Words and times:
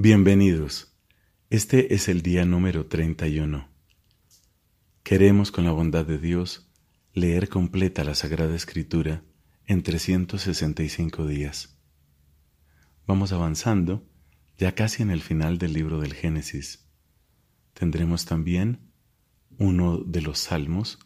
Bienvenidos. 0.00 0.96
Este 1.50 1.92
es 1.92 2.06
el 2.06 2.22
día 2.22 2.44
número 2.44 2.86
31. 2.86 3.68
Queremos, 5.02 5.50
con 5.50 5.64
la 5.64 5.72
bondad 5.72 6.06
de 6.06 6.18
Dios, 6.18 6.70
leer 7.14 7.48
completa 7.48 8.04
la 8.04 8.14
Sagrada 8.14 8.54
Escritura 8.54 9.24
en 9.66 9.82
365 9.82 11.26
días. 11.26 11.80
Vamos 13.08 13.32
avanzando, 13.32 14.08
ya 14.56 14.76
casi 14.76 15.02
en 15.02 15.10
el 15.10 15.20
final 15.20 15.58
del 15.58 15.72
libro 15.72 15.98
del 15.98 16.14
Génesis. 16.14 16.88
Tendremos 17.74 18.24
también 18.24 18.92
uno 19.58 19.98
de 19.98 20.22
los 20.22 20.38
Salmos 20.38 21.00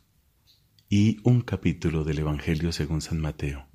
y 0.91 1.17
un 1.25 1.41
capítulo 1.41 2.05
del 2.05 2.19
Evangelio 2.19 2.73
según 2.73 3.01
San 3.01 3.21
Mateo. 3.23 3.67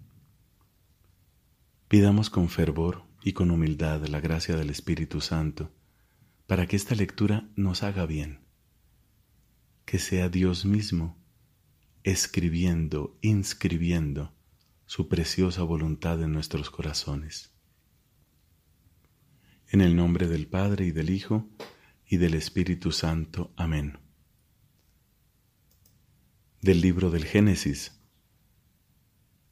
Pidamos 1.88 2.30
con 2.30 2.50
fervor 2.50 3.07
y 3.24 3.34
con 3.34 3.52
humildad 3.52 4.06
la 4.08 4.20
gracia 4.20 4.56
del 4.56 4.70
Espíritu 4.70 5.22
Santo 5.22 5.72
para 6.46 6.66
que 6.68 6.76
esta 6.76 6.96
lectura 6.96 7.50
nos 7.56 7.84
haga 7.84 8.06
bien, 8.06 8.40
que 9.86 10.00
sea 10.00 10.30
Dios 10.30 10.66
mismo 10.66 11.18
escribiendo, 12.04 13.18
inscribiendo 13.22 14.34
su 14.86 15.10
preciosa 15.10 15.64
voluntad 15.64 16.22
en 16.24 16.32
nuestros 16.32 16.70
corazones. 16.70 17.52
En 19.70 19.82
el 19.82 19.96
nombre 19.98 20.28
del 20.28 20.48
Padre 20.48 20.86
y 20.86 20.92
del 20.92 21.10
Hijo 21.10 21.50
y 22.06 22.16
del 22.16 22.36
Espíritu 22.36 22.94
Santo. 22.94 23.52
Amén. 23.58 24.00
Del 26.62 26.80
libro 26.80 27.12
del 27.12 27.26
Génesis, 27.26 28.00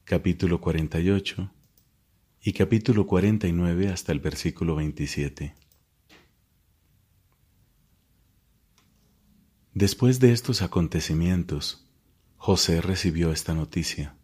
capítulo 0.06 0.62
48 0.62 1.52
y 2.48 2.54
capítulo 2.54 3.08
49 3.08 3.90
hasta 3.90 4.12
el 4.12 4.20
versículo 4.20 4.76
27. 4.76 5.56
Después 9.74 10.20
de 10.20 10.32
estos 10.32 10.62
acontecimientos, 10.62 11.90
José 12.38 12.82
recibió 12.82 13.32
esta 13.32 13.56
noticia. 13.56 14.16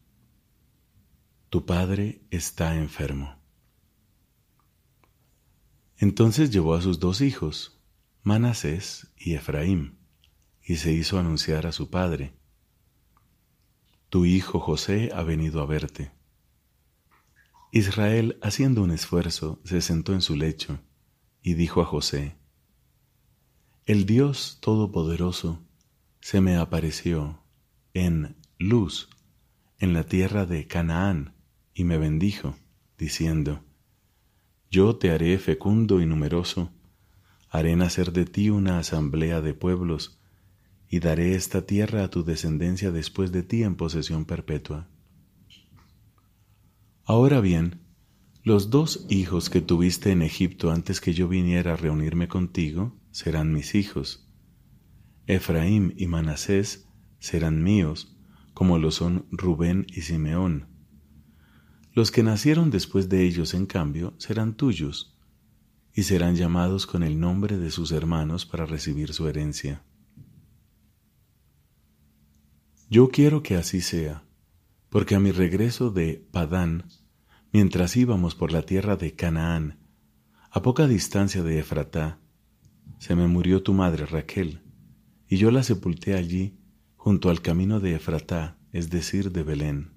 Tu 1.49 1.65
padre 1.65 2.21
está 2.29 2.75
enfermo. 2.75 3.41
Entonces 5.97 6.51
llevó 6.51 6.75
a 6.75 6.81
sus 6.83 6.99
dos 6.99 7.21
hijos, 7.21 7.81
Manasés 8.21 9.07
y 9.17 9.33
Efraín, 9.33 9.97
y 10.61 10.75
se 10.75 10.93
hizo 10.93 11.17
anunciar 11.17 11.65
a 11.65 11.71
su 11.71 11.89
padre, 11.89 12.35
Tu 14.09 14.25
hijo 14.25 14.59
José 14.59 15.09
ha 15.11 15.23
venido 15.23 15.59
a 15.59 15.65
verte. 15.65 16.20
Israel, 17.73 18.37
haciendo 18.41 18.83
un 18.83 18.91
esfuerzo, 18.91 19.61
se 19.63 19.79
sentó 19.79 20.13
en 20.13 20.21
su 20.21 20.35
lecho 20.35 20.79
y 21.41 21.53
dijo 21.53 21.81
a 21.81 21.85
José, 21.85 22.35
El 23.85 24.05
Dios 24.05 24.57
Todopoderoso 24.59 25.63
se 26.19 26.41
me 26.41 26.57
apareció 26.57 27.41
en 27.93 28.35
luz 28.59 29.09
en 29.79 29.93
la 29.93 30.03
tierra 30.03 30.45
de 30.45 30.67
Canaán 30.67 31.33
y 31.73 31.85
me 31.85 31.97
bendijo, 31.97 32.55
diciendo, 32.97 33.63
Yo 34.69 34.97
te 34.97 35.11
haré 35.11 35.39
fecundo 35.39 36.01
y 36.01 36.05
numeroso, 36.05 36.73
haré 37.49 37.77
nacer 37.77 38.11
de 38.11 38.25
ti 38.25 38.49
una 38.49 38.79
asamblea 38.79 39.39
de 39.39 39.53
pueblos, 39.53 40.19
y 40.89 40.99
daré 40.99 41.35
esta 41.35 41.65
tierra 41.65 42.03
a 42.03 42.09
tu 42.09 42.25
descendencia 42.25 42.91
después 42.91 43.31
de 43.31 43.43
ti 43.43 43.63
en 43.63 43.75
posesión 43.75 44.25
perpetua. 44.25 44.90
Ahora 47.11 47.41
bien, 47.41 47.81
los 48.41 48.69
dos 48.69 49.05
hijos 49.09 49.49
que 49.49 49.59
tuviste 49.59 50.11
en 50.11 50.21
Egipto 50.21 50.71
antes 50.71 51.01
que 51.01 51.11
yo 51.11 51.27
viniera 51.27 51.73
a 51.73 51.75
reunirme 51.75 52.29
contigo 52.29 52.97
serán 53.11 53.51
mis 53.51 53.75
hijos. 53.75 54.31
Efraín 55.27 55.93
y 55.97 56.07
Manasés 56.07 56.87
serán 57.19 57.63
míos, 57.63 58.17
como 58.53 58.77
lo 58.77 58.91
son 58.91 59.25
Rubén 59.29 59.85
y 59.89 60.03
Simeón. 60.03 60.69
Los 61.91 62.11
que 62.11 62.23
nacieron 62.23 62.71
después 62.71 63.09
de 63.09 63.25
ellos, 63.25 63.55
en 63.55 63.65
cambio, 63.65 64.13
serán 64.17 64.55
tuyos, 64.55 65.19
y 65.93 66.03
serán 66.03 66.37
llamados 66.37 66.87
con 66.87 67.03
el 67.03 67.19
nombre 67.19 67.57
de 67.57 67.71
sus 67.71 67.91
hermanos 67.91 68.45
para 68.45 68.65
recibir 68.65 69.11
su 69.11 69.27
herencia. 69.27 69.83
Yo 72.89 73.09
quiero 73.09 73.43
que 73.43 73.57
así 73.57 73.81
sea 73.81 74.23
porque 74.91 75.15
a 75.15 75.21
mi 75.21 75.31
regreso 75.31 75.89
de 75.89 76.27
Padán, 76.31 76.83
mientras 77.51 77.95
íbamos 77.97 78.35
por 78.35 78.51
la 78.51 78.63
tierra 78.63 78.95
de 78.95 79.15
Canaán, 79.15 79.79
a 80.49 80.61
poca 80.61 80.87
distancia 80.87 81.43
de 81.43 81.59
Efratá, 81.59 82.19
se 82.99 83.15
me 83.15 83.27
murió 83.27 83.63
tu 83.63 83.73
madre 83.73 84.05
Raquel, 84.05 84.61
y 85.27 85.37
yo 85.37 85.51
la 85.51 85.63
sepulté 85.63 86.15
allí, 86.15 86.57
junto 86.95 87.29
al 87.29 87.41
camino 87.41 87.79
de 87.79 87.95
Efratá, 87.95 88.57
es 88.71 88.89
decir, 88.89 89.31
de 89.31 89.43
Belén. 89.43 89.91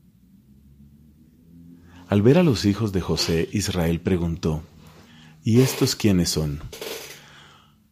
Al 2.09 2.23
ver 2.23 2.39
a 2.39 2.43
los 2.43 2.65
hijos 2.65 2.93
de 2.93 3.01
José, 3.01 3.49
Israel 3.53 4.01
preguntó, 4.01 4.63
¿Y 5.43 5.61
estos 5.61 5.97
quiénes 5.97 6.31
son? 6.31 6.61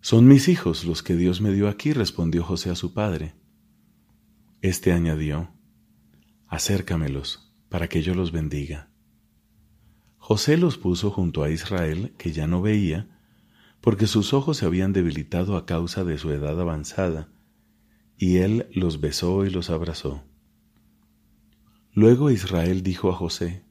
Son 0.00 0.26
mis 0.26 0.48
hijos 0.48 0.84
los 0.84 1.02
que 1.02 1.16
Dios 1.16 1.40
me 1.40 1.52
dio 1.52 1.68
aquí, 1.68 1.92
respondió 1.92 2.42
José 2.42 2.70
a 2.70 2.74
su 2.74 2.94
padre. 2.94 3.34
Este 4.60 4.92
añadió, 4.92 5.50
acércamelos 6.46 7.52
para 7.68 7.88
que 7.88 8.02
yo 8.02 8.14
los 8.14 8.32
bendiga. 8.32 8.91
José 10.24 10.56
los 10.56 10.78
puso 10.78 11.10
junto 11.10 11.42
a 11.42 11.50
Israel, 11.50 12.14
que 12.16 12.30
ya 12.30 12.46
no 12.46 12.62
veía, 12.62 13.08
porque 13.80 14.06
sus 14.06 14.32
ojos 14.32 14.58
se 14.58 14.66
habían 14.66 14.92
debilitado 14.92 15.56
a 15.56 15.66
causa 15.66 16.04
de 16.04 16.16
su 16.16 16.30
edad 16.30 16.60
avanzada, 16.60 17.28
y 18.16 18.36
él 18.36 18.68
los 18.72 19.00
besó 19.00 19.44
y 19.44 19.50
los 19.50 19.68
abrazó. 19.68 20.22
Luego 21.92 22.30
Israel 22.30 22.84
dijo 22.84 23.10
a 23.10 23.14
José, 23.14 23.64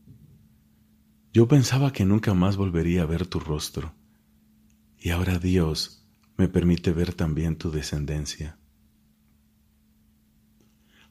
Yo 1.32 1.48
pensaba 1.48 1.94
que 1.94 2.04
nunca 2.04 2.34
más 2.34 2.58
volvería 2.58 3.04
a 3.04 3.06
ver 3.06 3.28
tu 3.28 3.40
rostro, 3.40 3.94
y 5.00 5.12
ahora 5.12 5.40
Dios 5.40 6.06
me 6.36 6.50
permite 6.50 6.92
ver 6.92 7.14
también 7.14 7.56
tu 7.56 7.72
descendencia. 7.72 8.60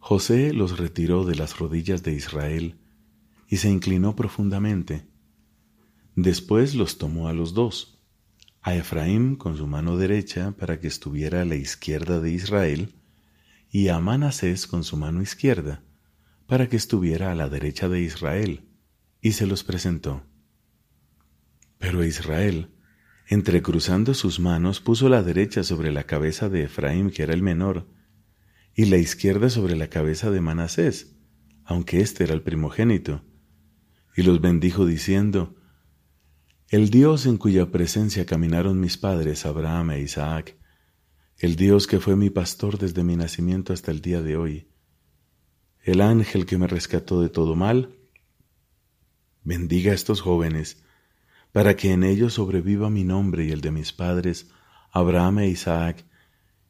José 0.01 0.53
los 0.53 0.79
retiró 0.79 1.25
de 1.25 1.35
las 1.35 1.59
rodillas 1.59 2.03
de 2.03 2.13
Israel 2.13 2.79
y 3.49 3.57
se 3.57 3.71
inclinó 3.71 4.15
profundamente. 4.15 5.10
Después 6.23 6.75
los 6.75 6.99
tomó 6.99 7.29
a 7.29 7.33
los 7.33 7.55
dos, 7.55 7.99
a 8.61 8.75
Efraín 8.75 9.37
con 9.37 9.57
su 9.57 9.67
mano 9.67 9.97
derecha 9.97 10.51
para 10.53 10.79
que 10.79 10.87
estuviera 10.87 11.41
a 11.41 11.45
la 11.47 11.55
izquierda 11.55 12.21
de 12.21 12.31
Israel, 12.31 12.95
y 13.71 13.89
a 13.89 13.99
Manasés 14.01 14.67
con 14.67 14.85
su 14.85 14.99
mano 14.99 15.23
izquierda 15.23 15.83
para 16.47 16.69
que 16.69 16.77
estuviera 16.77 17.33
a 17.33 17.35
la 17.35 17.49
derecha 17.49 17.89
de 17.89 18.03
Israel, 18.03 18.69
y 19.23 19.33
se 19.33 19.47
los 19.47 19.65
presentó. 19.65 20.23
Pero 21.79 22.05
Israel, 22.05 22.69
entrecruzando 23.27 24.13
sus 24.13 24.41
manos, 24.41 24.81
puso 24.83 25.09
la 25.09 25.23
derecha 25.23 25.63
sobre 25.63 25.91
la 25.91 26.05
cabeza 26.05 26.51
de 26.51 26.65
Efraín, 26.65 27.09
que 27.11 27.23
era 27.23 27.33
el 27.33 27.41
menor, 27.41 27.89
y 28.75 28.85
la 28.87 28.99
izquierda 28.99 29.49
sobre 29.49 29.75
la 29.75 29.89
cabeza 29.89 30.31
de 30.31 30.43
Manasés, 30.43 31.17
aunque 31.65 32.01
éste 32.01 32.25
era 32.25 32.35
el 32.35 32.43
primogénito, 32.43 33.25
y 34.15 34.23
los 34.23 34.43
bendijo 34.43 34.85
diciendo, 34.85 35.57
El 36.71 36.91
Dios 36.91 37.27
en 37.27 37.37
cuya 37.37 37.73
presencia 37.73 38.27
caminaron 38.27 38.79
mis 38.79 38.97
padres 38.97 39.45
Abraham 39.45 39.91
e 39.91 40.03
Isaac, 40.03 40.57
el 41.37 41.57
Dios 41.57 41.89
que 41.89 41.99
fue 41.99 42.15
mi 42.15 42.31
pastor 42.31 42.79
desde 42.79 43.03
mi 43.03 43.17
nacimiento 43.17 43.73
hasta 43.73 43.91
el 43.91 44.01
día 44.01 44.23
de 44.23 44.37
hoy, 44.37 44.69
el 45.83 46.01
ángel 46.01 46.47
que 46.47 46.59
me 46.59 46.69
rescató 46.69 47.23
de 47.23 47.29
todo 47.29 47.57
mal, 47.57 47.97
bendiga 49.43 49.91
a 49.91 49.97
estos 49.97 50.21
jóvenes, 50.21 50.85
para 51.51 51.75
que 51.75 51.91
en 51.91 52.05
ellos 52.05 52.35
sobreviva 52.35 52.89
mi 52.89 53.03
nombre 53.03 53.47
y 53.47 53.51
el 53.51 53.63
de 53.63 53.73
mis 53.73 53.93
padres, 53.93 54.53
Abraham 54.93 55.41
e 55.41 55.49
Isaac, 55.49 56.05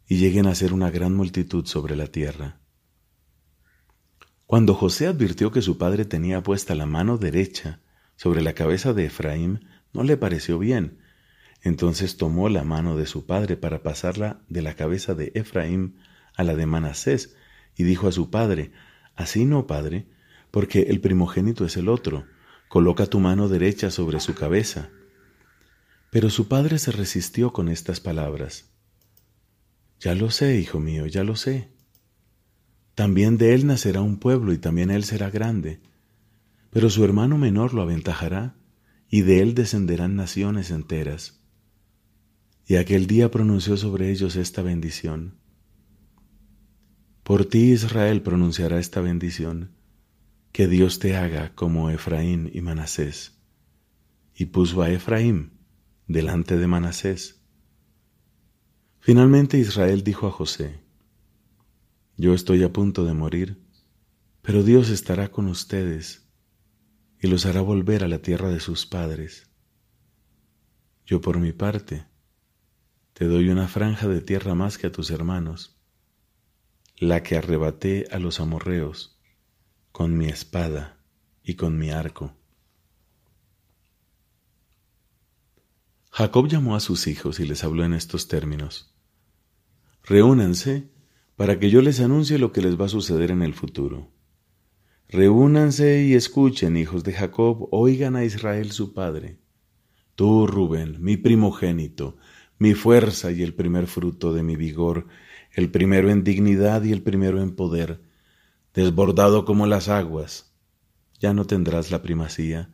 y 0.09 0.17
lleguen 0.17 0.47
a 0.47 0.55
ser 0.55 0.73
una 0.73 0.91
gran 0.91 1.15
multitud 1.15 1.67
sobre 1.67 1.95
la 1.95 2.07
tierra. 2.07 2.59
Cuando 4.47 4.73
José 4.73 5.09
advirtió 5.09 5.53
que 5.53 5.61
su 5.61 5.77
padre 5.77 6.07
tenía 6.07 6.43
puesta 6.43 6.75
la 6.75 6.87
mano 6.87 7.19
derecha 7.19 7.83
sobre 8.17 8.41
la 8.41 8.55
cabeza 8.55 8.95
de 8.95 9.05
Efraín, 9.05 9.61
no 9.93 10.03
le 10.03 10.17
pareció 10.17 10.59
bien. 10.59 10.99
Entonces 11.63 12.17
tomó 12.17 12.49
la 12.49 12.65
mano 12.65 12.97
de 12.97 13.07
su 13.07 13.27
padre 13.27 13.57
para 13.57 13.83
pasarla 13.83 14.41
de 14.49 14.63
la 14.63 14.75
cabeza 14.75 15.15
de 15.15 15.33
Efraín 15.35 15.97
a 16.37 16.45
la 16.45 16.55
de 16.55 16.67
Manasés, 16.67 17.37
y 17.77 17.85
dijo 17.85 18.09
a 18.09 18.13
su 18.13 18.31
padre, 18.31 18.73
Así 19.17 19.45
no, 19.45 19.67
padre, 19.67 20.07
porque 20.51 20.83
el 20.83 21.01
primogénito 21.01 21.65
es 21.65 21.77
el 21.77 21.89
otro, 21.89 22.27
coloca 22.69 23.07
tu 23.07 23.21
mano 23.21 23.49
derecha 23.49 23.91
sobre 23.91 24.21
su 24.21 24.35
cabeza. 24.35 24.91
Pero 26.11 26.31
su 26.31 26.49
padre 26.49 26.79
se 26.79 26.93
resistió 26.93 27.53
con 27.53 27.69
estas 27.69 28.01
palabras. 28.01 28.71
Ya 30.01 30.15
lo 30.15 30.31
sé, 30.31 30.59
hijo 30.59 30.81
mío, 30.81 31.07
ya 31.07 31.25
lo 31.25 31.37
sé. 31.37 31.69
También 32.95 33.39
de 33.39 33.55
él 33.55 33.67
nacerá 33.67 34.01
un 34.01 34.19
pueblo 34.19 34.53
y 34.53 34.59
también 34.59 34.91
él 34.91 35.05
será 35.05 35.31
grande. 35.31 35.81
Pero 36.71 36.91
su 36.91 37.05
hermano 37.05 37.39
menor 37.39 37.75
lo 37.75 37.83
aventajará 37.83 38.57
y 39.11 39.23
de 39.23 39.43
él 39.43 39.55
descenderán 39.55 40.15
naciones 40.15 40.71
enteras. 40.71 41.37
y 42.67 42.77
aquel 42.77 43.09
día 43.09 43.33
pronunció 43.33 43.77
sobre 43.77 44.13
ellos 44.13 44.37
esta 44.37 44.63
bendición. 44.63 45.41
Por 47.25 47.45
ti 47.45 47.73
Israel 47.73 48.23
pronunciará 48.23 48.79
esta 48.79 49.01
bendición, 49.01 49.73
que 50.53 50.69
Dios 50.69 51.01
te 51.01 51.17
haga 51.17 51.53
como 51.57 51.91
Efraín 51.91 52.49
y 52.55 52.61
Manasés. 52.61 53.41
Y 54.37 54.47
puso 54.47 54.83
a 54.83 54.91
Efraín 54.91 55.59
delante 56.07 56.57
de 56.57 56.69
Manasés. 56.69 57.43
Finalmente 59.01 59.59
Israel 59.59 60.05
dijo 60.05 60.29
a 60.29 60.31
José, 60.31 60.79
Yo 62.17 62.35
estoy 62.35 62.63
a 62.63 62.73
punto 62.73 63.05
de 63.05 63.15
morir, 63.15 63.61
pero 64.43 64.63
Dios 64.63 64.91
estará 64.91 65.33
con 65.33 65.49
ustedes 65.49 66.30
y 67.21 67.29
los 67.29 67.47
hará 67.47 67.61
volver 67.61 68.03
a 68.03 68.09
la 68.09 68.21
tierra 68.21 68.49
de 68.49 68.61
sus 68.61 68.87
padres. 68.87 69.51
Yo 71.05 71.21
por 71.21 71.39
mi 71.39 71.53
parte, 71.53 72.07
te 73.13 73.27
doy 73.27 73.49
una 73.49 73.69
franja 73.69 74.09
de 74.09 74.21
tierra 74.21 74.55
más 74.55 74.79
que 74.79 74.87
a 74.87 74.93
tus 74.93 75.11
hermanos, 75.11 75.77
la 76.97 77.23
que 77.23 77.37
arrebaté 77.37 78.07
a 78.11 78.19
los 78.19 78.41
amorreos 78.41 79.21
con 79.93 80.17
mi 80.17 80.27
espada 80.27 80.99
y 81.43 81.55
con 81.55 81.79
mi 81.79 81.91
arco. 81.91 82.35
Jacob 86.11 86.49
llamó 86.49 86.75
a 86.75 86.81
sus 86.81 87.07
hijos 87.07 87.41
y 87.41 87.47
les 87.47 87.65
habló 87.65 87.85
en 87.85 87.95
estos 87.95 88.29
términos. 88.29 88.95
Reúnanse 90.03 90.91
para 91.37 91.59
que 91.59 91.71
yo 91.71 91.83
les 91.83 92.01
anuncie 92.01 92.39
lo 92.39 92.53
que 92.53 92.63
les 92.63 92.81
va 92.81 92.87
a 92.87 92.89
suceder 92.89 93.31
en 93.31 93.43
el 93.43 93.55
futuro. 93.55 94.11
Reúnanse 95.13 96.05
y 96.05 96.15
escuchen, 96.15 96.77
hijos 96.77 97.03
de 97.03 97.13
Jacob, 97.13 97.67
oigan 97.73 98.15
a 98.15 98.25
Israel 98.25 98.71
su 98.71 98.95
padre. 98.95 99.41
Tú, 100.15 100.47
Rubén, 100.47 101.03
mi 101.03 101.17
primogénito, 101.17 102.17
mi 102.61 102.75
fuerza 102.75 103.33
y 103.33 103.43
el 103.43 103.53
primer 103.53 103.89
fruto 103.89 104.33
de 104.33 104.45
mi 104.45 104.55
vigor, 104.55 105.09
el 105.53 105.69
primero 105.73 106.11
en 106.11 106.23
dignidad 106.23 106.85
y 106.85 106.93
el 106.93 107.03
primero 107.03 107.43
en 107.43 107.57
poder, 107.57 108.01
desbordado 108.73 109.45
como 109.45 109.67
las 109.67 109.89
aguas. 109.89 110.55
Ya 111.19 111.35
no 111.35 111.45
tendrás 111.45 111.91
la 111.91 112.03
primacía, 112.03 112.73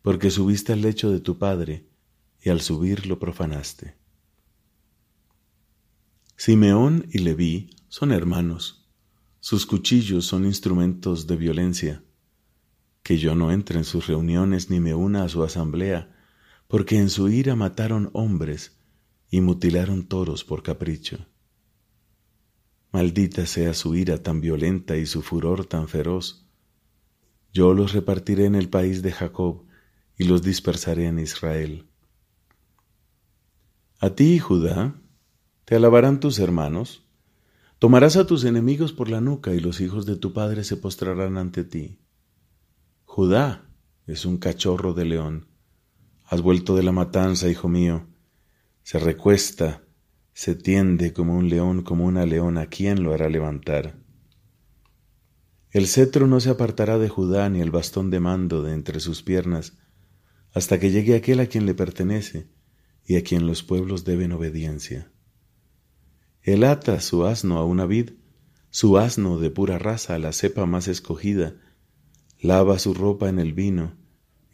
porque 0.00 0.30
subiste 0.30 0.72
al 0.72 0.80
lecho 0.80 1.10
de 1.10 1.20
tu 1.20 1.38
padre, 1.38 1.90
y 2.40 2.48
al 2.48 2.62
subir 2.62 3.06
lo 3.06 3.18
profanaste. 3.18 3.96
Simeón 6.36 7.06
y 7.10 7.18
Leví 7.18 7.76
son 7.88 8.12
hermanos, 8.12 8.85
sus 9.48 9.64
cuchillos 9.64 10.26
son 10.26 10.44
instrumentos 10.44 11.28
de 11.28 11.36
violencia. 11.36 12.02
Que 13.04 13.16
yo 13.16 13.36
no 13.36 13.52
entre 13.52 13.78
en 13.78 13.84
sus 13.84 14.08
reuniones 14.08 14.70
ni 14.70 14.80
me 14.80 14.92
una 14.92 15.22
a 15.22 15.28
su 15.28 15.44
asamblea, 15.44 16.12
porque 16.66 16.98
en 16.98 17.10
su 17.10 17.28
ira 17.28 17.54
mataron 17.54 18.10
hombres 18.12 18.76
y 19.30 19.40
mutilaron 19.40 20.08
toros 20.08 20.42
por 20.42 20.64
capricho. 20.64 21.28
Maldita 22.90 23.46
sea 23.46 23.72
su 23.72 23.94
ira 23.94 24.20
tan 24.20 24.40
violenta 24.40 24.96
y 24.96 25.06
su 25.06 25.22
furor 25.22 25.64
tan 25.64 25.86
feroz. 25.86 26.48
Yo 27.52 27.72
los 27.72 27.92
repartiré 27.92 28.46
en 28.46 28.56
el 28.56 28.68
país 28.68 29.00
de 29.00 29.12
Jacob 29.12 29.64
y 30.18 30.24
los 30.24 30.42
dispersaré 30.42 31.06
en 31.06 31.20
Israel. 31.20 31.86
A 34.00 34.10
ti, 34.10 34.40
Judá, 34.40 35.00
te 35.64 35.76
alabarán 35.76 36.18
tus 36.18 36.40
hermanos. 36.40 37.05
Tomarás 37.78 38.16
a 38.16 38.26
tus 38.26 38.44
enemigos 38.44 38.92
por 38.92 39.08
la 39.08 39.20
nuca 39.20 39.54
y 39.54 39.60
los 39.60 39.80
hijos 39.80 40.06
de 40.06 40.16
tu 40.16 40.32
padre 40.32 40.64
se 40.64 40.76
postrarán 40.76 41.36
ante 41.36 41.64
ti. 41.64 42.00
Judá 43.04 43.68
es 44.06 44.24
un 44.24 44.38
cachorro 44.38 44.94
de 44.94 45.04
león. 45.04 45.48
Has 46.24 46.42
vuelto 46.42 46.74
de 46.74 46.82
la 46.82 46.92
matanza, 46.92 47.48
hijo 47.48 47.68
mío. 47.68 48.06
Se 48.82 48.98
recuesta 48.98 49.86
se 50.36 50.54
tiende 50.54 51.14
como 51.14 51.34
un 51.34 51.48
león, 51.48 51.80
como 51.80 52.04
una 52.04 52.26
leona, 52.26 52.66
¿quién 52.66 53.02
lo 53.02 53.14
hará 53.14 53.30
levantar? 53.30 53.96
El 55.70 55.86
cetro 55.86 56.26
no 56.26 56.40
se 56.40 56.50
apartará 56.50 56.98
de 56.98 57.08
Judá 57.08 57.48
ni 57.48 57.62
el 57.62 57.70
bastón 57.70 58.10
de 58.10 58.20
mando 58.20 58.62
de 58.62 58.74
entre 58.74 59.00
sus 59.00 59.22
piernas, 59.22 59.78
hasta 60.52 60.78
que 60.78 60.90
llegue 60.90 61.14
aquel 61.16 61.40
a 61.40 61.46
quien 61.46 61.64
le 61.64 61.72
pertenece 61.72 62.50
y 63.06 63.16
a 63.16 63.24
quien 63.24 63.46
los 63.46 63.62
pueblos 63.62 64.04
deben 64.04 64.30
obediencia. 64.32 65.10
Él 66.46 66.64
ata 66.64 66.98
su 67.02 67.26
asno 67.26 67.58
a 67.58 67.66
una 67.66 67.84
vid, 67.84 68.12
su 68.70 68.96
asno 68.96 69.38
de 69.38 69.50
pura 69.50 69.78
raza 69.78 70.14
a 70.14 70.18
la 70.18 70.32
cepa 70.32 70.64
más 70.64 70.88
escogida, 70.88 71.56
lava 72.40 72.78
su 72.78 72.94
ropa 72.94 73.28
en 73.28 73.38
el 73.38 73.52
vino 73.52 73.98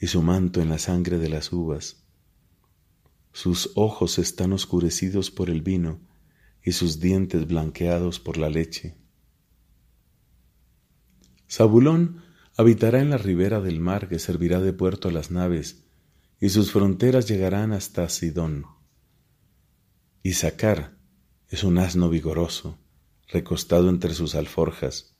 y 0.00 0.09
su 0.09 0.23
manto 0.23 0.61
en 0.61 0.69
la 0.69 0.79
sangre 0.79 1.19
de 1.19 1.29
las 1.29 1.53
uvas 1.53 2.03
sus 3.33 3.73
ojos 3.75 4.19
están 4.19 4.53
oscurecidos 4.53 5.31
por 5.31 5.49
el 5.49 5.62
vino 5.62 6.00
y 6.62 6.73
sus 6.73 7.00
dientes 7.00 7.47
blanqueados 7.47 8.21
por 8.21 8.37
la 8.37 8.50
leche. 8.50 8.97
Zabulón 11.50 12.23
habitará 12.56 13.00
en 13.00 13.11
la 13.11 13.17
ribera 13.17 13.61
del 13.61 13.81
mar 13.81 14.09
que 14.09 14.19
servirá 14.19 14.61
de 14.61 14.73
puerto 14.73 15.09
a 15.09 15.12
las 15.12 15.31
naves, 15.31 15.85
y 16.41 16.50
sus 16.50 16.73
fronteras 16.73 17.29
llegarán 17.29 17.73
hasta 17.73 18.09
Sidón. 18.09 18.67
Isaacar 20.23 20.99
es 21.52 21.64
un 21.64 21.76
asno 21.76 22.08
vigoroso, 22.08 22.78
recostado 23.28 23.90
entre 23.90 24.14
sus 24.14 24.34
alforjas. 24.34 25.14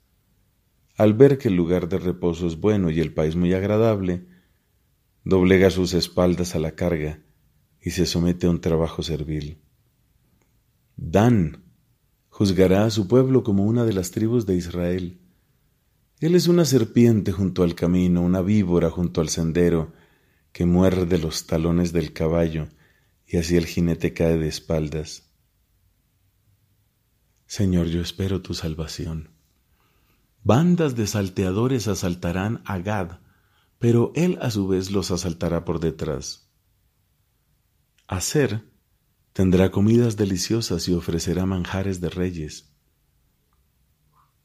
Al 0.97 1.13
ver 1.13 1.37
que 1.37 1.49
el 1.49 1.57
lugar 1.57 1.91
de 1.91 1.99
reposo 1.99 2.47
es 2.47 2.59
bueno 2.59 2.89
y 2.89 3.01
el 3.01 3.13
país 3.13 3.37
muy 3.37 3.53
agradable, 3.53 4.27
doblega 5.25 5.69
sus 5.69 5.93
espaldas 5.93 6.55
a 6.55 6.59
la 6.59 6.75
carga 6.75 7.23
y 7.83 7.91
se 7.91 8.07
somete 8.07 8.47
a 8.47 8.51
un 8.51 8.63
trabajo 8.63 9.03
servil. 9.03 9.61
Dan 10.97 11.65
juzgará 12.31 12.87
a 12.87 12.91
su 12.91 13.09
pueblo 13.09 13.43
como 13.43 13.67
una 13.67 13.85
de 13.85 13.93
las 13.93 14.11
tribus 14.11 14.47
de 14.47 14.57
Israel. 14.57 15.21
Él 16.19 16.35
es 16.35 16.49
una 16.49 16.65
serpiente 16.65 17.33
junto 17.33 17.63
al 17.63 17.75
camino, 17.75 18.23
una 18.23 18.41
víbora 18.41 18.89
junto 18.89 19.21
al 19.21 19.29
sendero, 19.29 19.93
que 20.51 20.65
muerde 20.65 21.19
los 21.19 21.47
talones 21.47 21.93
del 21.93 22.15
caballo, 22.15 22.69
y 23.27 23.37
así 23.37 23.57
el 23.57 23.67
jinete 23.67 24.15
cae 24.15 24.39
de 24.39 24.49
espaldas. 24.49 25.32
Señor, 27.53 27.89
yo 27.89 28.01
espero 28.01 28.41
tu 28.41 28.55
salvación. 28.55 29.29
Bandas 30.43 30.97
de 30.97 31.07
salteadores 31.07 31.87
asaltarán 31.87 32.63
a 32.65 32.79
Gad, 32.79 33.19
pero 33.79 34.11
él 34.15 34.39
a 34.41 34.51
su 34.51 34.67
vez 34.69 34.91
los 34.91 35.11
asaltará 35.11 35.63
por 35.67 35.79
detrás. 35.79 36.51
Hacer 38.07 38.65
tendrá 39.35 39.71
comidas 39.71 40.17
deliciosas 40.17 40.89
y 40.89 40.95
ofrecerá 40.95 41.45
manjares 41.45 42.01
de 42.01 42.09
reyes. 42.09 42.75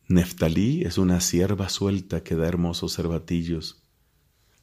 Neftalí 0.10 0.82
es 0.82 0.98
una 0.98 1.22
sierva 1.22 1.70
suelta 1.70 2.24
que 2.24 2.36
da 2.36 2.46
hermosos 2.46 2.94
cervatillos. 2.94 3.88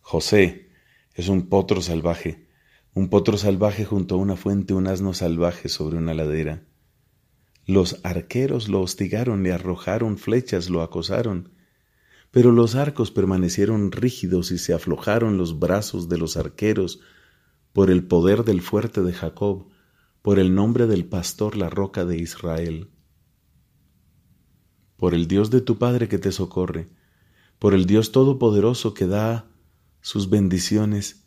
José 0.02 0.68
es 1.14 1.28
un 1.28 1.48
potro 1.48 1.80
salvaje, 1.80 2.46
un 2.92 3.08
potro 3.08 3.38
salvaje 3.38 3.86
junto 3.86 4.16
a 4.16 4.18
una 4.18 4.36
fuente, 4.36 4.74
un 4.74 4.86
asno 4.86 5.14
salvaje 5.14 5.70
sobre 5.70 5.96
una 5.96 6.12
ladera. 6.12 6.62
Los 7.66 8.00
arqueros 8.04 8.68
lo 8.68 8.80
hostigaron, 8.80 9.42
le 9.42 9.52
arrojaron 9.52 10.18
flechas, 10.18 10.68
lo 10.68 10.82
acosaron, 10.82 11.50
pero 12.30 12.52
los 12.52 12.74
arcos 12.74 13.10
permanecieron 13.10 13.92
rígidos 13.92 14.50
y 14.50 14.58
se 14.58 14.74
aflojaron 14.74 15.38
los 15.38 15.58
brazos 15.58 16.08
de 16.08 16.18
los 16.18 16.36
arqueros 16.36 17.00
por 17.72 17.90
el 17.90 18.04
poder 18.04 18.44
del 18.44 18.60
fuerte 18.60 19.02
de 19.02 19.12
Jacob, 19.12 19.68
por 20.20 20.38
el 20.38 20.54
nombre 20.54 20.86
del 20.86 21.04
pastor 21.04 21.56
la 21.56 21.70
roca 21.70 22.04
de 22.04 22.18
Israel. 22.18 22.90
Por 24.96 25.14
el 25.14 25.26
Dios 25.26 25.50
de 25.50 25.60
tu 25.60 25.78
Padre 25.78 26.08
que 26.08 26.18
te 26.18 26.32
socorre, 26.32 26.88
por 27.58 27.72
el 27.72 27.86
Dios 27.86 28.12
Todopoderoso 28.12 28.94
que 28.94 29.06
da 29.06 29.50
sus 30.00 30.28
bendiciones, 30.28 31.24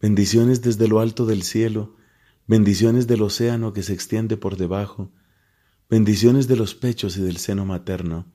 bendiciones 0.00 0.60
desde 0.60 0.86
lo 0.86 1.00
alto 1.00 1.24
del 1.24 1.42
cielo, 1.42 1.96
bendiciones 2.46 3.06
del 3.06 3.22
océano 3.22 3.72
que 3.72 3.82
se 3.82 3.92
extiende 3.92 4.36
por 4.36 4.56
debajo, 4.56 5.12
bendiciones 5.88 6.48
de 6.48 6.56
los 6.56 6.74
pechos 6.74 7.16
y 7.16 7.22
del 7.22 7.38
seno 7.38 7.64
materno, 7.64 8.26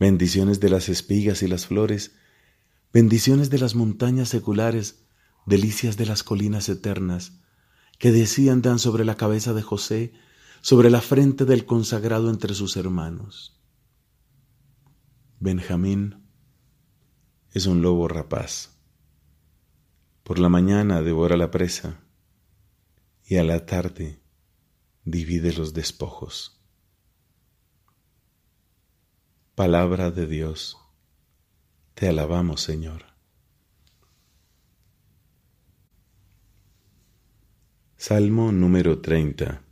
bendiciones 0.00 0.58
de 0.58 0.68
las 0.68 0.88
espigas 0.88 1.42
y 1.42 1.48
las 1.48 1.66
flores, 1.66 2.16
bendiciones 2.92 3.50
de 3.50 3.58
las 3.58 3.74
montañas 3.76 4.28
seculares, 4.28 5.04
delicias 5.46 5.96
de 5.96 6.06
las 6.06 6.24
colinas 6.24 6.68
eternas, 6.68 7.40
que 7.98 8.10
desciendan 8.10 8.78
sobre 8.78 9.04
la 9.04 9.16
cabeza 9.16 9.54
de 9.54 9.62
José, 9.62 10.12
sobre 10.60 10.90
la 10.90 11.00
frente 11.00 11.44
del 11.44 11.64
consagrado 11.66 12.30
entre 12.30 12.52
sus 12.54 12.76
hermanos. 12.76 13.60
Benjamín 15.38 16.26
es 17.52 17.66
un 17.66 17.80
lobo 17.80 18.08
rapaz. 18.08 18.76
Por 20.24 20.40
la 20.40 20.48
mañana 20.48 21.00
devora 21.02 21.36
la 21.36 21.52
presa 21.52 22.00
y 23.24 23.36
a 23.36 23.44
la 23.44 23.64
tarde 23.64 24.20
divide 25.04 25.52
los 25.52 25.72
despojos. 25.72 26.55
Palabra 29.56 30.10
de 30.10 30.26
Dios, 30.26 30.76
te 31.94 32.06
alabamos 32.08 32.60
Señor. 32.60 33.06
Salmo 37.96 38.52
número 38.52 39.00
30 39.00 39.62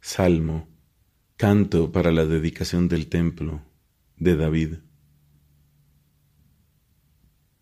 Salmo, 0.00 0.66
canto 1.36 1.92
para 1.92 2.10
la 2.10 2.26
dedicación 2.26 2.88
del 2.88 3.06
templo 3.06 3.62
de 4.16 4.34
David. 4.34 4.74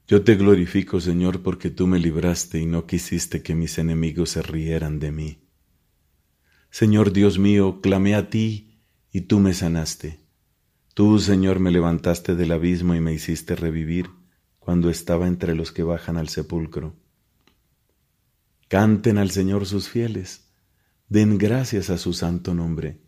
Yo 0.07 0.25
te 0.25 0.37
glorifico, 0.37 0.99
Señor, 0.99 1.43
porque 1.43 1.69
tú 1.69 1.87
me 1.87 1.99
libraste 1.99 2.59
y 2.59 2.65
no 2.65 2.87
quisiste 2.87 3.43
que 3.43 3.55
mis 3.55 3.77
enemigos 3.77 4.31
se 4.31 4.41
rieran 4.41 4.99
de 4.99 5.13
mí. 5.13 5.43
Señor 6.71 7.13
Dios 7.13 7.39
mío, 7.39 7.83
clamé 7.83 8.15
a 8.15 8.31
ti 8.31 8.68
y 9.13 9.23
tú 9.23 9.41
me 9.41 9.55
sanaste. 9.55 10.21
Tú, 10.95 11.19
Señor, 11.19 11.61
me 11.61 11.71
levantaste 11.71 12.35
del 12.35 12.53
abismo 12.53 12.95
y 12.95 13.01
me 13.01 13.13
hiciste 13.13 13.55
revivir 13.57 14.11
cuando 14.59 14.91
estaba 14.91 15.27
entre 15.27 15.55
los 15.55 15.73
que 15.73 15.83
bajan 15.83 16.17
al 16.17 16.29
sepulcro. 16.29 16.97
Canten 18.69 19.17
al 19.17 19.31
Señor 19.31 19.65
sus 19.65 19.89
fieles, 19.89 20.53
den 21.09 21.39
gracias 21.39 21.89
a 21.89 21.97
su 21.97 22.13
santo 22.13 22.53
nombre, 22.55 23.01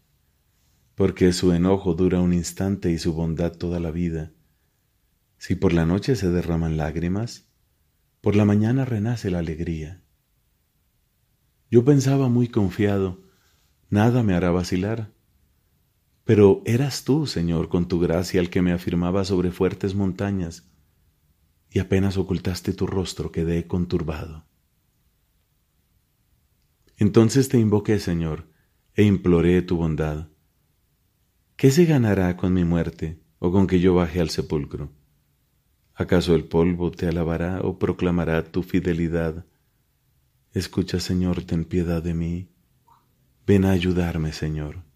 porque 0.94 1.32
su 1.32 1.52
enojo 1.52 1.94
dura 1.94 2.20
un 2.20 2.32
instante 2.32 2.90
y 2.90 2.98
su 2.98 3.12
bondad 3.12 3.52
toda 3.52 3.78
la 3.78 3.90
vida. 3.90 4.32
Si 5.36 5.54
por 5.54 5.72
la 5.72 5.84
noche 5.84 6.16
se 6.16 6.30
derraman 6.30 6.76
lágrimas, 6.76 7.46
por 8.20 8.36
la 8.36 8.44
mañana 8.44 8.84
renace 8.84 9.30
la 9.30 9.38
alegría. 9.40 10.02
Yo 11.70 11.84
pensaba 11.84 12.28
muy 12.28 12.48
confiado, 12.48 13.22
nada 13.88 14.22
me 14.22 14.34
hará 14.34 14.50
vacilar. 14.50 15.12
Pero 16.30 16.62
eras 16.64 17.02
tú, 17.02 17.26
Señor, 17.26 17.68
con 17.68 17.88
tu 17.88 17.98
gracia 17.98 18.40
el 18.40 18.50
que 18.50 18.62
me 18.62 18.70
afirmaba 18.70 19.24
sobre 19.24 19.50
fuertes 19.50 19.96
montañas, 19.96 20.70
y 21.68 21.80
apenas 21.80 22.16
ocultaste 22.16 22.72
tu 22.72 22.86
rostro 22.86 23.32
quedé 23.32 23.66
conturbado. 23.66 24.44
Entonces 26.98 27.48
te 27.48 27.58
invoqué, 27.58 27.98
Señor, 27.98 28.46
e 28.94 29.02
imploré 29.02 29.60
tu 29.62 29.76
bondad. 29.76 30.28
¿Qué 31.56 31.72
se 31.72 31.84
ganará 31.84 32.36
con 32.36 32.54
mi 32.54 32.62
muerte 32.62 33.18
o 33.40 33.50
con 33.50 33.66
que 33.66 33.80
yo 33.80 33.96
baje 33.96 34.20
al 34.20 34.30
sepulcro? 34.30 34.92
¿Acaso 35.94 36.36
el 36.36 36.44
polvo 36.44 36.92
te 36.92 37.08
alabará 37.08 37.60
o 37.60 37.76
proclamará 37.80 38.44
tu 38.44 38.62
fidelidad? 38.62 39.46
Escucha, 40.52 41.00
Señor, 41.00 41.42
ten 41.42 41.64
piedad 41.64 42.00
de 42.00 42.14
mí. 42.14 42.52
Ven 43.48 43.64
a 43.64 43.72
ayudarme, 43.72 44.32
Señor. 44.32 44.88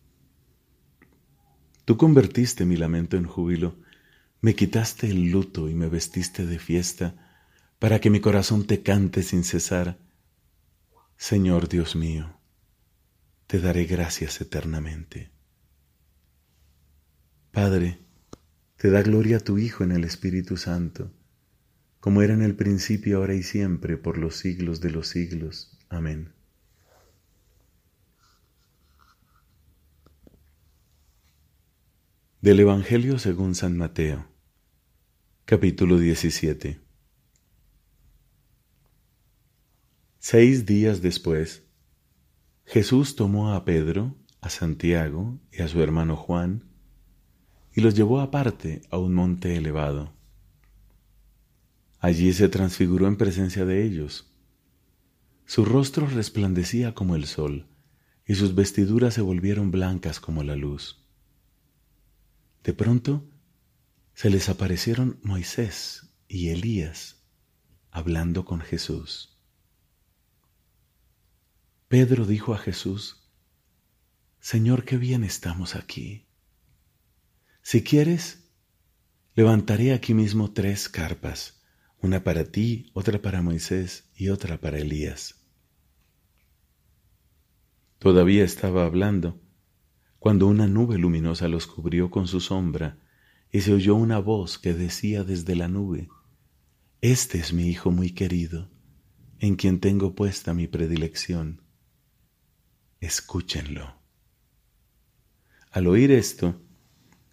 Tú 1.84 1.96
convertiste 1.96 2.64
mi 2.64 2.76
lamento 2.76 3.16
en 3.16 3.26
júbilo, 3.26 3.76
me 4.40 4.54
quitaste 4.54 5.08
el 5.08 5.30
luto 5.30 5.68
y 5.68 5.74
me 5.74 5.88
vestiste 5.88 6.46
de 6.46 6.58
fiesta, 6.58 7.14
para 7.78 8.00
que 8.00 8.10
mi 8.10 8.20
corazón 8.20 8.66
te 8.66 8.82
cante 8.82 9.22
sin 9.22 9.44
cesar 9.44 9.98
Señor 11.16 11.68
Dios 11.68 11.96
mío, 11.96 12.38
te 13.46 13.60
daré 13.60 13.84
gracias 13.84 14.40
eternamente. 14.40 15.30
Padre, 17.50 18.00
te 18.76 18.90
da 18.90 19.00
gloria 19.00 19.38
a 19.38 19.40
tu 19.40 19.56
Hijo 19.58 19.84
en 19.84 19.92
el 19.92 20.04
Espíritu 20.04 20.56
Santo, 20.56 21.12
como 22.00 22.20
era 22.20 22.34
en 22.34 22.42
el 22.42 22.56
principio, 22.56 23.18
ahora 23.18 23.34
y 23.34 23.42
siempre, 23.42 23.96
por 23.96 24.18
los 24.18 24.36
siglos 24.36 24.80
de 24.80 24.90
los 24.90 25.08
siglos. 25.08 25.78
Amén. 25.88 26.33
Del 32.44 32.60
Evangelio 32.60 33.18
según 33.18 33.54
San 33.54 33.78
Mateo, 33.78 34.26
capítulo 35.46 35.96
17. 35.96 36.78
Seis 40.18 40.66
días 40.66 41.00
después, 41.00 41.62
Jesús 42.66 43.16
tomó 43.16 43.54
a 43.54 43.64
Pedro, 43.64 44.14
a 44.42 44.50
Santiago 44.50 45.40
y 45.50 45.62
a 45.62 45.68
su 45.68 45.82
hermano 45.82 46.16
Juan, 46.16 46.64
y 47.72 47.80
los 47.80 47.94
llevó 47.94 48.20
aparte 48.20 48.82
a 48.90 48.98
un 48.98 49.14
monte 49.14 49.56
elevado. 49.56 50.12
Allí 51.98 52.30
se 52.34 52.50
transfiguró 52.50 53.06
en 53.06 53.16
presencia 53.16 53.64
de 53.64 53.86
ellos. 53.86 54.30
Su 55.46 55.64
rostro 55.64 56.06
resplandecía 56.06 56.92
como 56.92 57.16
el 57.16 57.24
sol, 57.24 57.68
y 58.26 58.34
sus 58.34 58.54
vestiduras 58.54 59.14
se 59.14 59.22
volvieron 59.22 59.70
blancas 59.70 60.20
como 60.20 60.42
la 60.42 60.56
luz. 60.56 61.03
De 62.64 62.72
pronto 62.72 63.28
se 64.14 64.30
les 64.30 64.48
aparecieron 64.48 65.20
Moisés 65.22 66.14
y 66.28 66.48
Elías 66.48 67.22
hablando 67.90 68.46
con 68.46 68.60
Jesús. 68.60 69.38
Pedro 71.88 72.24
dijo 72.24 72.54
a 72.54 72.58
Jesús, 72.58 73.30
Señor, 74.40 74.84
qué 74.84 74.96
bien 74.96 75.24
estamos 75.24 75.76
aquí. 75.76 76.26
Si 77.60 77.84
quieres, 77.84 78.50
levantaré 79.34 79.92
aquí 79.92 80.14
mismo 80.14 80.52
tres 80.52 80.88
carpas, 80.88 81.62
una 82.00 82.24
para 82.24 82.46
ti, 82.46 82.90
otra 82.94 83.20
para 83.20 83.42
Moisés 83.42 84.10
y 84.16 84.30
otra 84.30 84.58
para 84.58 84.78
Elías. 84.78 85.44
Todavía 87.98 88.44
estaba 88.44 88.86
hablando 88.86 89.43
cuando 90.24 90.46
una 90.46 90.66
nube 90.66 90.96
luminosa 90.96 91.48
los 91.48 91.66
cubrió 91.66 92.10
con 92.10 92.26
su 92.26 92.40
sombra 92.40 92.96
y 93.52 93.60
se 93.60 93.74
oyó 93.74 93.94
una 93.94 94.18
voz 94.20 94.58
que 94.58 94.72
decía 94.72 95.22
desde 95.22 95.54
la 95.54 95.68
nube, 95.68 96.08
Este 97.02 97.36
es 97.36 97.52
mi 97.52 97.68
Hijo 97.68 97.90
muy 97.90 98.12
querido, 98.12 98.70
en 99.38 99.56
quien 99.56 99.80
tengo 99.80 100.14
puesta 100.14 100.54
mi 100.54 100.66
predilección 100.66 101.60
escúchenlo. 103.00 103.96
Al 105.70 105.86
oír 105.88 106.10
esto, 106.10 106.58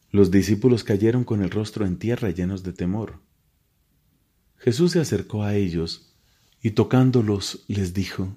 los 0.09 0.29
discípulos 0.29 0.83
cayeron 0.83 1.23
con 1.23 1.41
el 1.41 1.49
rostro 1.49 1.85
en 1.85 1.97
tierra 1.97 2.29
llenos 2.31 2.61
de 2.61 2.73
temor. 2.73 3.21
Jesús 4.57 4.91
se 4.91 4.99
acercó 4.99 5.43
a 5.43 5.55
ellos 5.55 6.13
y 6.61 6.71
tocándolos 6.71 7.63
les 7.69 7.93
dijo, 7.93 8.35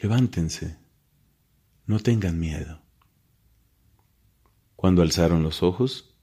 Levántense, 0.00 0.76
no 1.86 2.00
tengan 2.00 2.40
miedo. 2.40 2.87
Cuando 4.78 5.02
alzaron 5.02 5.42
los 5.42 5.64
ojos, 5.64 6.14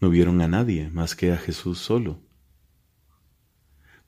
no 0.00 0.10
vieron 0.10 0.40
a 0.40 0.48
nadie 0.48 0.90
más 0.90 1.14
que 1.14 1.30
a 1.30 1.36
Jesús 1.36 1.78
solo. 1.78 2.18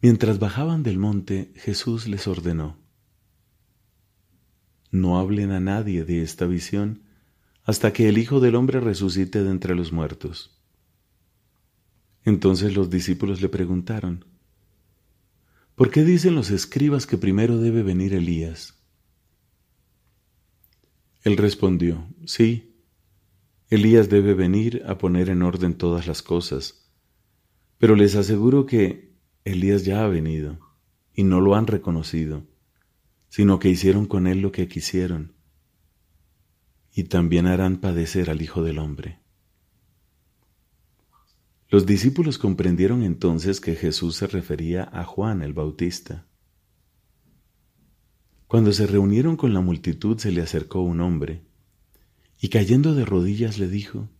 Mientras 0.03 0.41
bajaban 0.41 0.83
del 0.83 0.99
monte, 0.99 1.53
Jesús 1.55 2.09
les 2.09 2.27
ordenó, 2.27 2.77
no 4.91 5.21
hablen 5.21 5.53
a 5.53 5.61
nadie 5.61 6.05
de 6.05 6.23
esta 6.23 6.47
visión 6.47 7.05
hasta 7.63 7.93
que 7.93 8.09
el 8.09 8.19
Hijo 8.19 8.41
del 8.41 8.57
Hombre 8.57 8.81
resucite 8.81 9.45
de 9.45 9.51
entre 9.53 9.77
los 9.77 9.93
muertos. 9.93 10.61
Entonces 12.25 12.75
los 12.75 12.91
discípulos 12.91 13.41
le 13.41 13.49
preguntaron, 13.49 14.25
¿por 15.77 15.93
qué 15.93 16.03
dicen 16.03 16.35
los 16.35 16.51
escribas 16.51 17.07
que 17.07 17.19
primero 17.19 17.59
debe 17.59 17.85
venir 17.85 18.15
Elías? 18.15 18.75
Él 21.23 21.37
respondió, 21.37 22.09
sí, 22.27 22.74
Elías 23.75 24.09
debe 24.09 24.35
venir 24.35 24.83
a 24.87 24.99
poner 24.99 25.29
en 25.31 25.43
orden 25.43 25.75
todas 25.75 26.07
las 26.07 26.23
cosas, 26.23 26.91
pero 27.79 27.97
les 27.97 28.17
aseguro 28.17 28.67
que 28.67 29.15
Elías 29.45 29.85
ya 29.85 30.05
ha 30.05 30.09
venido 30.09 30.59
y 31.15 31.25
no 31.25 31.41
lo 31.41 31.55
han 31.55 31.67
reconocido 31.67 32.45
sino 33.35 33.59
que 33.59 33.69
hicieron 33.69 34.07
con 34.07 34.29
él 34.29 34.43
lo 34.43 34.53
que 34.53 34.69
quisieron, 34.69 35.35
y 36.93 37.03
también 37.03 37.49
harán 37.49 37.79
padecer 37.79 38.31
al 38.31 38.41
Hijo 38.43 38.63
del 38.63 38.79
Hombre. 38.79 39.19
Los 41.69 41.85
discípulos 41.85 42.39
comprendieron 42.39 43.03
entonces 43.03 43.61
que 43.61 43.75
Jesús 43.75 44.15
se 44.15 44.29
refería 44.29 44.85
a 44.85 45.03
Juan 45.03 45.43
el 45.43 45.53
Bautista. 45.53 46.29
Cuando 48.47 48.71
se 48.71 48.87
reunieron 48.87 49.37
con 49.37 49.53
la 49.53 49.61
multitud 49.61 50.17
se 50.17 50.31
le 50.31 50.41
acercó 50.41 50.83
un 50.83 51.01
hombre, 51.01 51.43
y 52.45 52.49
cayendo 52.49 52.95
de 52.95 53.05
rodillas 53.05 53.59
le 53.59 53.69
dijo, 53.69 54.11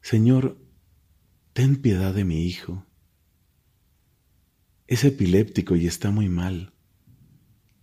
Señor, 0.00 0.58
ten 1.52 1.76
piedad 1.76 2.14
de 2.14 2.24
mi 2.24 2.46
hijo. 2.46 2.86
Es 4.86 5.04
epiléptico 5.04 5.76
y 5.76 5.86
está 5.86 6.10
muy 6.10 6.28
mal 6.28 6.72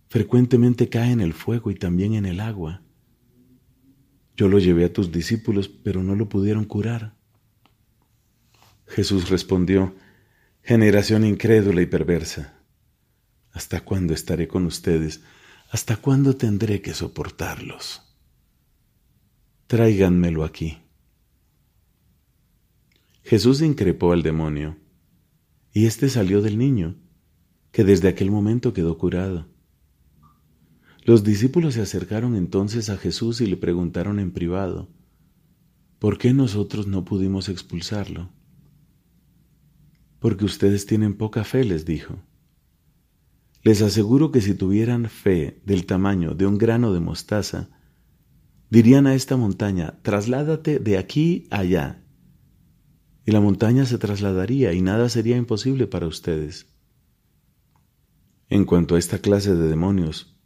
frecuentemente 0.08 0.88
cae 0.88 1.12
en 1.12 1.20
el 1.20 1.34
fuego 1.34 1.70
y 1.70 1.74
también 1.74 2.14
en 2.14 2.24
el 2.24 2.40
agua. 2.40 2.82
Yo 4.34 4.48
lo 4.48 4.58
llevé 4.58 4.86
a 4.86 4.92
tus 4.92 5.12
discípulos, 5.12 5.68
pero 5.68 6.02
no 6.02 6.14
lo 6.14 6.28
pudieron 6.28 6.64
curar. 6.64 7.16
Jesús 8.86 9.28
respondió, 9.28 9.94
Generación 10.62 11.24
incrédula 11.24 11.82
y 11.82 11.86
perversa, 11.86 12.60
¿hasta 13.52 13.82
cuándo 13.82 14.14
estaré 14.14 14.48
con 14.48 14.64
ustedes? 14.64 15.20
¿Hasta 15.70 15.96
cuándo 15.96 16.36
tendré 16.36 16.80
que 16.80 16.94
soportarlos? 16.94 18.05
Tráiganmelo 19.68 20.44
aquí. 20.44 20.78
Jesús 23.24 23.62
increpó 23.62 24.12
al 24.12 24.22
demonio, 24.22 24.76
y 25.72 25.86
éste 25.86 26.08
salió 26.08 26.40
del 26.40 26.56
niño 26.56 26.94
que 27.72 27.82
desde 27.82 28.06
aquel 28.06 28.30
momento 28.30 28.72
quedó 28.72 28.96
curado. 28.96 29.48
Los 31.02 31.24
discípulos 31.24 31.74
se 31.74 31.82
acercaron 31.82 32.36
entonces 32.36 32.90
a 32.90 32.96
Jesús 32.96 33.40
y 33.40 33.46
le 33.46 33.56
preguntaron 33.56 34.20
en 34.20 34.30
privado, 34.30 34.88
¿por 35.98 36.16
qué 36.16 36.32
nosotros 36.32 36.86
no 36.86 37.04
pudimos 37.04 37.48
expulsarlo? 37.48 38.30
Porque 40.20 40.44
ustedes 40.44 40.86
tienen 40.86 41.14
poca 41.14 41.42
fe, 41.42 41.64
les 41.64 41.84
dijo. 41.84 42.20
Les 43.64 43.82
aseguro 43.82 44.30
que 44.30 44.42
si 44.42 44.54
tuvieran 44.54 45.10
fe 45.10 45.60
del 45.66 45.86
tamaño 45.86 46.34
de 46.34 46.46
un 46.46 46.56
grano 46.56 46.92
de 46.92 47.00
mostaza, 47.00 47.75
dirían 48.70 49.06
a 49.06 49.14
esta 49.14 49.36
montaña, 49.36 49.98
trasládate 50.02 50.78
de 50.78 50.98
aquí 50.98 51.46
allá. 51.50 52.02
Y 53.24 53.32
la 53.32 53.40
montaña 53.40 53.86
se 53.86 53.98
trasladaría 53.98 54.72
y 54.72 54.82
nada 54.82 55.08
sería 55.08 55.36
imposible 55.36 55.86
para 55.86 56.06
ustedes. 56.06 56.66
En 58.48 58.64
cuanto 58.64 58.94
a 58.94 58.98
esta 58.98 59.18
clase 59.18 59.54
de 59.54 59.68
demonios, 59.68 60.36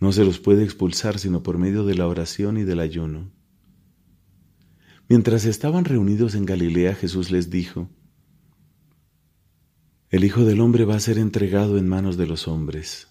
no 0.00 0.12
se 0.12 0.24
los 0.24 0.38
puede 0.38 0.64
expulsar 0.64 1.18
sino 1.18 1.42
por 1.42 1.58
medio 1.58 1.84
de 1.84 1.94
la 1.94 2.06
oración 2.06 2.56
y 2.56 2.64
del 2.64 2.80
ayuno. 2.80 3.32
Mientras 5.08 5.44
estaban 5.44 5.84
reunidos 5.84 6.34
en 6.34 6.44
Galilea, 6.44 6.94
Jesús 6.94 7.30
les 7.30 7.50
dijo, 7.50 7.88
El 10.10 10.24
Hijo 10.24 10.44
del 10.44 10.60
Hombre 10.60 10.84
va 10.84 10.96
a 10.96 11.00
ser 11.00 11.18
entregado 11.18 11.78
en 11.78 11.88
manos 11.88 12.16
de 12.16 12.26
los 12.26 12.46
hombres. 12.46 13.08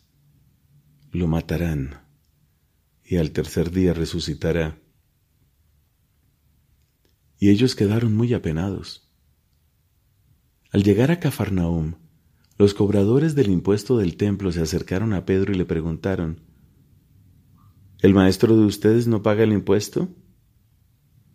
Lo 1.11 1.27
matarán 1.27 2.06
y 3.07 3.17
al 3.17 3.31
tercer 3.31 3.71
día 3.71 3.93
resucitará. 3.93 4.81
Y 7.39 7.49
ellos 7.49 7.73
quedaron 7.75 8.13
muy 8.13 8.33
apenados. 8.33 9.09
Al 10.71 10.83
llegar 10.83 11.11
a 11.11 11.19
Cafarnaum, 11.19 11.95
los 12.57 12.73
cobradores 12.73 13.33
del 13.33 13.49
impuesto 13.49 13.97
del 13.97 14.17
templo 14.17 14.51
se 14.51 14.61
acercaron 14.61 15.13
a 15.13 15.25
Pedro 15.25 15.53
y 15.53 15.55
le 15.55 15.63
preguntaron, 15.63 16.41
¿El 17.99 18.13
maestro 18.13 18.57
de 18.57 18.65
ustedes 18.65 19.07
no 19.07 19.23
paga 19.23 19.43
el 19.43 19.53
impuesto? 19.53 20.09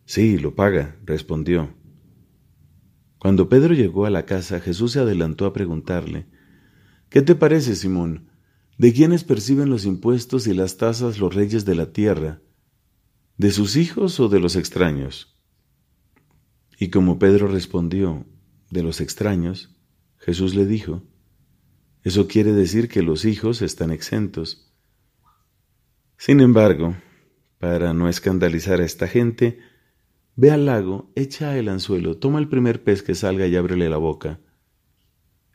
Sí, 0.04 0.36
lo 0.36 0.54
paga, 0.54 0.98
respondió. 1.04 1.74
Cuando 3.18 3.48
Pedro 3.48 3.72
llegó 3.72 4.04
a 4.04 4.10
la 4.10 4.26
casa, 4.26 4.60
Jesús 4.60 4.92
se 4.92 5.00
adelantó 5.00 5.46
a 5.46 5.52
preguntarle, 5.52 6.26
¿Qué 7.08 7.22
te 7.22 7.34
parece, 7.34 7.76
Simón? 7.76 8.31
¿De 8.82 8.92
quiénes 8.92 9.22
perciben 9.22 9.70
los 9.70 9.84
impuestos 9.84 10.48
y 10.48 10.54
las 10.54 10.76
tasas 10.76 11.20
los 11.20 11.32
reyes 11.32 11.64
de 11.64 11.76
la 11.76 11.92
tierra? 11.92 12.42
¿De 13.36 13.52
sus 13.52 13.76
hijos 13.76 14.18
o 14.18 14.28
de 14.28 14.40
los 14.40 14.56
extraños? 14.56 15.38
Y 16.80 16.90
como 16.90 17.20
Pedro 17.20 17.46
respondió, 17.46 18.26
de 18.72 18.82
los 18.82 19.00
extraños, 19.00 19.72
Jesús 20.18 20.56
le 20.56 20.66
dijo, 20.66 21.04
eso 22.02 22.26
quiere 22.26 22.52
decir 22.52 22.88
que 22.88 23.02
los 23.02 23.24
hijos 23.24 23.62
están 23.62 23.92
exentos. 23.92 24.74
Sin 26.16 26.40
embargo, 26.40 26.96
para 27.60 27.94
no 27.94 28.08
escandalizar 28.08 28.80
a 28.80 28.84
esta 28.84 29.06
gente, 29.06 29.60
ve 30.34 30.50
al 30.50 30.66
lago, 30.66 31.12
echa 31.14 31.56
el 31.56 31.68
anzuelo, 31.68 32.18
toma 32.18 32.40
el 32.40 32.48
primer 32.48 32.82
pez 32.82 33.04
que 33.04 33.14
salga 33.14 33.46
y 33.46 33.54
ábrele 33.54 33.88
la 33.88 33.98
boca. 33.98 34.40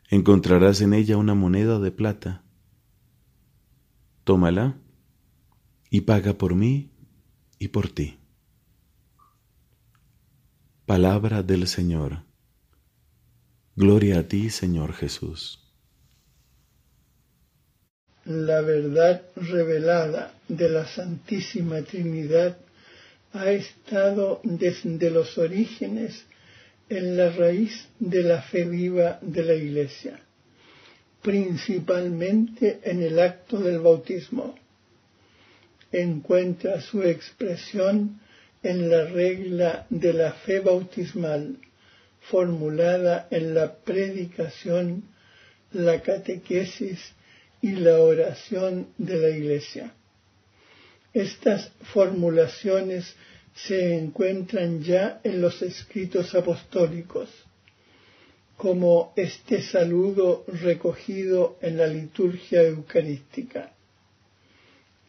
Encontrarás 0.08 0.80
en 0.80 0.94
ella 0.94 1.18
una 1.18 1.34
moneda 1.34 1.78
de 1.78 1.90
plata. 1.90 2.47
Tómala 4.28 4.76
y 5.88 6.02
paga 6.02 6.34
por 6.34 6.54
mí 6.54 6.90
y 7.58 7.68
por 7.68 7.88
ti. 7.88 8.18
Palabra 10.84 11.42
del 11.42 11.66
Señor. 11.66 12.24
Gloria 13.74 14.18
a 14.20 14.22
ti, 14.24 14.50
Señor 14.50 14.92
Jesús 14.92 15.64
la 18.28 18.60
verdad 18.60 19.22
revelada 19.36 20.34
de 20.48 20.68
la 20.68 20.86
Santísima 20.86 21.80
Trinidad 21.80 22.58
ha 23.32 23.50
estado 23.50 24.40
desde 24.44 25.10
los 25.10 25.38
orígenes 25.38 26.26
en 26.90 27.16
la 27.16 27.30
raíz 27.30 27.88
de 27.98 28.22
la 28.22 28.42
fe 28.42 28.64
viva 28.64 29.18
de 29.22 29.44
la 29.44 29.54
Iglesia, 29.54 30.20
principalmente 31.22 32.80
en 32.82 33.02
el 33.02 33.18
acto 33.18 33.58
del 33.58 33.80
bautismo. 33.80 34.54
Encuentra 35.90 36.80
su 36.80 37.02
expresión 37.02 38.20
en 38.62 38.90
la 38.90 39.04
regla 39.04 39.86
de 39.90 40.12
la 40.12 40.32
fe 40.32 40.60
bautismal, 40.60 41.56
formulada 42.20 43.28
en 43.30 43.54
la 43.54 43.74
predicación, 43.74 45.04
la 45.72 46.02
catequesis 46.02 46.98
y 47.62 47.72
la 47.72 48.00
oración 48.00 48.88
de 48.98 49.16
la 49.16 49.30
Iglesia. 49.30 49.92
Estas 51.12 51.70
formulaciones 51.92 53.14
se 53.54 53.96
encuentran 53.96 54.82
ya 54.82 55.20
en 55.24 55.40
los 55.40 55.62
escritos 55.62 56.34
apostólicos, 56.34 57.28
como 58.58 59.12
este 59.14 59.62
saludo 59.62 60.44
recogido 60.48 61.58
en 61.62 61.76
la 61.76 61.86
liturgia 61.86 62.62
eucarística. 62.62 63.72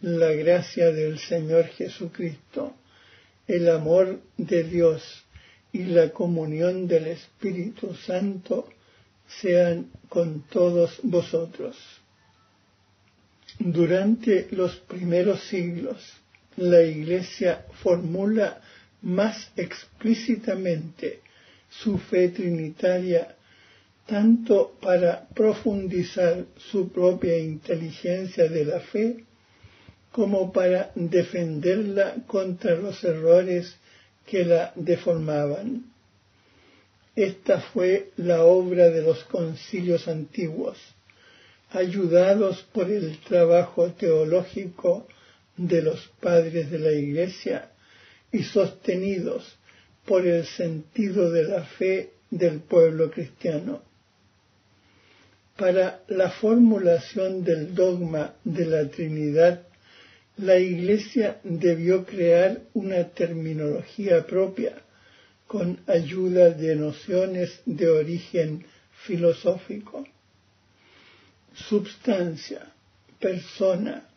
La 0.01 0.31
gracia 0.33 0.91
del 0.91 1.17
Señor 1.17 1.65
Jesucristo, 1.69 2.75
el 3.47 3.67
amor 3.69 4.21
de 4.37 4.63
Dios 4.63 5.25
y 5.73 5.85
la 5.85 6.11
comunión 6.11 6.87
del 6.87 7.07
Espíritu 7.07 7.95
Santo 7.95 8.69
sean 9.41 9.89
con 10.09 10.43
todos 10.43 10.99
vosotros. 11.01 11.75
Durante 13.57 14.47
los 14.51 14.75
primeros 14.77 15.41
siglos, 15.45 15.97
la 16.55 16.83
Iglesia 16.83 17.65
formula 17.81 18.61
más 19.01 19.51
explícitamente 19.55 21.21
su 21.71 21.97
fe 21.97 22.29
trinitaria 22.29 23.35
tanto 24.09 24.75
para 24.81 25.27
profundizar 25.35 26.45
su 26.57 26.91
propia 26.91 27.37
inteligencia 27.37 28.49
de 28.49 28.65
la 28.65 28.79
fe 28.79 29.23
como 30.11 30.51
para 30.51 30.91
defenderla 30.95 32.15
contra 32.25 32.73
los 32.75 33.03
errores 33.03 33.75
que 34.25 34.43
la 34.43 34.73
deformaban. 34.75 35.85
Esta 37.15 37.61
fue 37.61 38.11
la 38.17 38.43
obra 38.43 38.89
de 38.89 39.03
los 39.03 39.23
concilios 39.25 40.07
antiguos 40.07 40.77
ayudados 41.71 42.65
por 42.73 42.89
el 42.89 43.19
trabajo 43.19 43.91
teológico 43.91 45.07
de 45.55 45.83
los 45.83 46.07
padres 46.19 46.71
de 46.71 46.79
la 46.79 46.91
Iglesia 46.91 47.69
y 48.31 48.43
sostenidos 48.43 49.57
por 50.05 50.25
el 50.25 50.45
sentido 50.45 51.29
de 51.29 51.43
la 51.43 51.63
fe 51.63 52.13
del 52.31 52.61
pueblo 52.61 53.11
cristiano. 53.11 53.88
Para 55.59 56.01
la 56.07 56.29
formulación 56.29 57.43
del 57.43 57.75
dogma 57.75 58.33
de 58.45 58.65
la 58.65 58.89
Trinidad, 58.89 59.63
la 60.37 60.57
Iglesia 60.57 61.41
debió 61.43 62.05
crear 62.05 62.61
una 62.73 63.03
terminología 63.09 64.25
propia 64.25 64.73
con 65.47 65.79
ayuda 65.87 66.51
de 66.51 66.75
nociones 66.75 67.61
de 67.65 67.89
origen 67.89 68.65
filosófico 69.05 70.05
substancia, 71.67 72.71
persona 73.19 74.07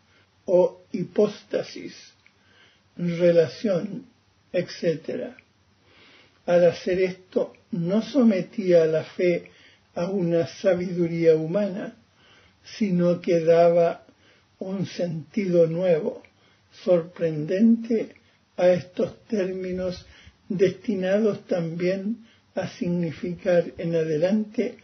o 0.44 0.82
hipóstasis, 0.92 1.94
relación, 2.96 4.06
etc. 4.52 5.34
Al 6.46 6.64
hacer 6.66 7.00
esto, 7.00 7.54
no 7.70 8.02
sometía 8.02 8.82
a 8.82 8.86
la 8.86 9.04
fe 9.04 9.50
a 9.94 10.06
una 10.06 10.46
sabiduría 10.46 11.34
humana, 11.36 11.96
sino 12.78 13.20
que 13.20 13.40
daba 13.40 14.04
un 14.58 14.86
sentido 14.86 15.66
nuevo, 15.66 16.22
sorprendente 16.84 18.14
a 18.56 18.68
estos 18.68 19.24
términos 19.26 20.06
destinados 20.48 21.46
también 21.46 22.24
a 22.54 22.68
significar 22.68 23.72
en 23.78 23.94
adelante 23.94 24.76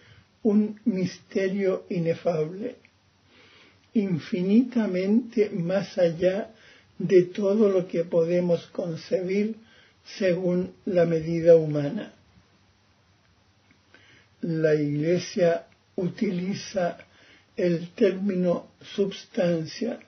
un 0.42 0.80
misterio 0.84 1.84
inefable, 1.90 2.76
infinitamente 3.94 5.50
más 5.50 5.98
allá 5.98 6.50
de 6.98 7.22
todo 7.24 7.70
lo 7.70 7.86
que 7.86 8.04
podemos 8.04 8.66
concebir 8.68 9.56
según 10.18 10.72
la 10.86 11.04
medida 11.04 11.56
humana. 11.56 12.14
La 14.40 14.74
Iglesia 14.74 15.66
utiliza 15.96 16.98
el 17.56 17.90
término 17.90 18.68
substancia, 18.94 19.98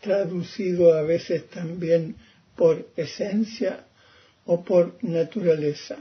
traducido 0.00 0.94
a 0.94 1.02
veces 1.02 1.48
también 1.48 2.14
por 2.56 2.86
esencia 2.96 3.84
o 4.46 4.62
por 4.62 5.02
naturaleza, 5.02 5.98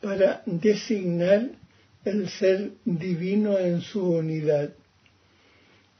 para 0.00 0.42
designar 0.46 1.50
el 2.04 2.28
ser 2.28 2.72
divino 2.84 3.58
en 3.58 3.80
su 3.80 4.04
unidad. 4.04 4.70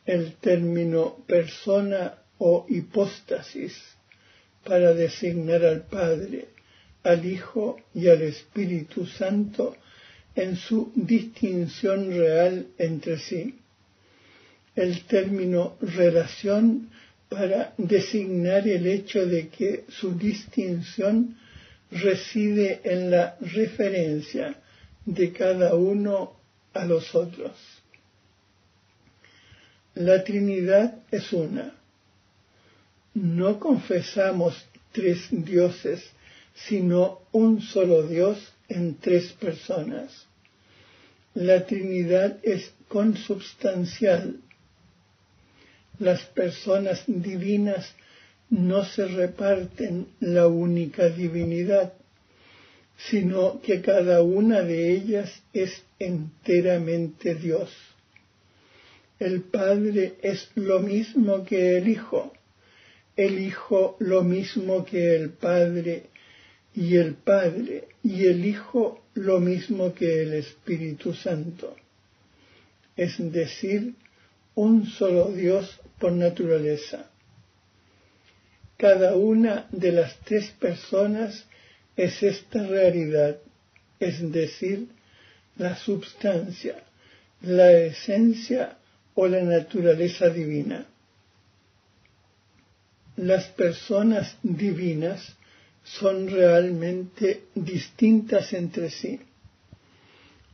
El 0.04 0.34
término 0.34 1.18
persona 1.28 2.14
o 2.38 2.66
hipóstasis 2.68 3.80
para 4.64 4.92
designar 4.92 5.64
al 5.64 5.82
Padre, 5.82 6.48
al 7.04 7.24
Hijo 7.24 7.78
y 7.94 8.08
al 8.08 8.22
Espíritu 8.22 9.06
Santo 9.06 9.76
en 10.34 10.56
su 10.56 10.92
distinción 10.94 12.10
real 12.10 12.66
entre 12.78 13.18
sí. 13.18 13.58
El 14.74 15.04
término 15.04 15.76
relación 15.80 16.88
para 17.28 17.74
designar 17.76 18.66
el 18.66 18.86
hecho 18.86 19.26
de 19.26 19.48
que 19.48 19.84
su 19.88 20.14
distinción 20.14 21.36
reside 21.90 22.80
en 22.84 23.10
la 23.10 23.36
referencia 23.40 24.54
de 25.04 25.32
cada 25.32 25.74
uno 25.74 26.32
a 26.72 26.84
los 26.84 27.14
otros. 27.14 27.52
La 29.94 30.24
Trinidad 30.24 31.02
es 31.10 31.32
una. 31.32 31.74
No 33.14 33.60
confesamos 33.60 34.64
tres 34.92 35.26
dioses, 35.30 36.02
sino 36.54 37.20
un 37.32 37.60
solo 37.60 38.02
Dios 38.04 38.51
en 38.68 38.96
tres 38.96 39.32
personas. 39.32 40.26
La 41.34 41.66
Trinidad 41.66 42.38
es 42.42 42.72
consubstancial. 42.88 44.36
Las 45.98 46.22
personas 46.26 47.04
divinas 47.06 47.94
no 48.50 48.84
se 48.84 49.06
reparten 49.06 50.08
la 50.20 50.46
única 50.46 51.08
divinidad, 51.08 51.94
sino 53.10 53.62
que 53.62 53.80
cada 53.80 54.22
una 54.22 54.60
de 54.60 54.92
ellas 54.92 55.42
es 55.54 55.82
enteramente 55.98 57.34
Dios. 57.34 57.70
El 59.18 59.42
Padre 59.42 60.14
es 60.20 60.50
lo 60.54 60.80
mismo 60.80 61.44
que 61.44 61.78
el 61.78 61.88
Hijo, 61.88 62.32
el 63.16 63.38
Hijo 63.38 63.96
lo 64.00 64.22
mismo 64.22 64.84
que 64.84 65.16
el 65.16 65.30
Padre, 65.30 66.10
y 66.74 66.96
el 66.96 67.14
Padre 67.14 67.88
y 68.02 68.26
el 68.26 68.44
Hijo 68.44 69.02
lo 69.14 69.40
mismo 69.40 69.94
que 69.94 70.22
el 70.22 70.34
Espíritu 70.34 71.12
Santo, 71.12 71.76
es 72.96 73.16
decir, 73.32 73.94
un 74.54 74.86
solo 74.86 75.32
Dios 75.32 75.80
por 75.98 76.12
naturaleza. 76.12 77.10
Cada 78.76 79.16
una 79.16 79.66
de 79.70 79.92
las 79.92 80.18
tres 80.20 80.50
personas 80.52 81.46
es 81.96 82.22
esta 82.22 82.66
realidad, 82.66 83.36
es 84.00 84.32
decir, 84.32 84.88
la 85.56 85.76
substancia, 85.76 86.82
la 87.42 87.72
esencia 87.72 88.78
o 89.14 89.28
la 89.28 89.42
naturaleza 89.42 90.30
divina. 90.30 90.86
Las 93.16 93.44
personas 93.48 94.36
divinas 94.42 95.36
son 95.84 96.28
realmente 96.28 97.44
distintas 97.54 98.52
entre 98.52 98.90
sí. 98.90 99.20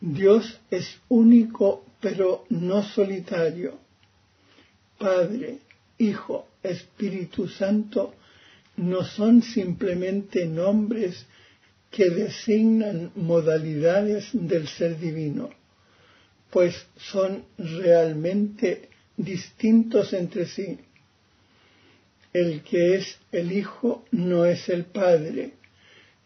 Dios 0.01 0.61
es 0.71 0.99
único 1.09 1.85
pero 2.01 2.45
no 2.51 2.83
solitario. 2.83 3.79
Padre, 4.99 5.59
Hijo, 5.99 6.47
Espíritu 6.63 7.49
Santo 7.49 8.15
no 8.77 9.05
son 9.05 9.43
simplemente 9.43 10.47
nombres 10.47 11.27
que 11.91 12.11
designan 12.11 13.11
modalidades 13.17 14.29
del 14.33 14.69
ser 14.69 14.99
divino, 14.99 15.51
pues 16.51 16.87
son 16.97 17.45
realmente 17.57 18.89
distintos 19.17 20.13
entre 20.13 20.47
sí. 20.47 20.79
El 22.33 22.63
que 22.63 22.97
es 22.97 23.19
el 23.33 23.53
Hijo 23.53 24.05
no 24.11 24.45
es 24.45 24.69
el 24.69 24.85
Padre, 24.85 25.53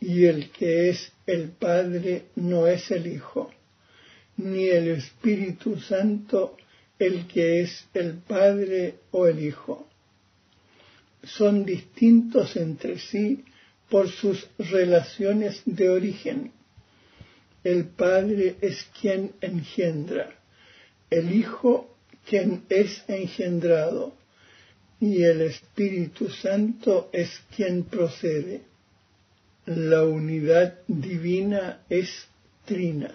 y 0.00 0.24
el 0.24 0.50
que 0.50 0.90
es 0.90 1.12
el 1.26 1.50
Padre 1.50 2.24
no 2.34 2.66
es 2.66 2.90
el 2.90 3.06
Hijo, 3.06 3.52
ni 4.36 4.66
el 4.66 4.88
Espíritu 4.88 5.78
Santo 5.78 6.56
el 6.98 7.26
que 7.26 7.62
es 7.62 7.86
el 7.94 8.14
Padre 8.18 8.96
o 9.10 9.26
el 9.26 9.44
Hijo. 9.44 9.88
Son 11.22 11.64
distintos 11.64 12.56
entre 12.56 12.98
sí 12.98 13.44
por 13.88 14.08
sus 14.08 14.48
relaciones 14.58 15.62
de 15.66 15.88
origen. 15.88 16.52
El 17.62 17.86
Padre 17.86 18.56
es 18.60 18.88
quien 19.00 19.32
engendra, 19.40 20.34
el 21.10 21.32
Hijo 21.32 21.96
quien 22.28 22.64
es 22.68 23.04
engendrado, 23.08 24.16
y 25.02 25.24
el 25.24 25.40
Espíritu 25.40 26.28
Santo 26.28 27.10
es 27.12 27.28
quien 27.56 27.82
procede. 27.82 28.62
La 29.66 30.04
unidad 30.04 30.78
divina 30.86 31.80
es 31.88 32.08
trina. 32.64 33.12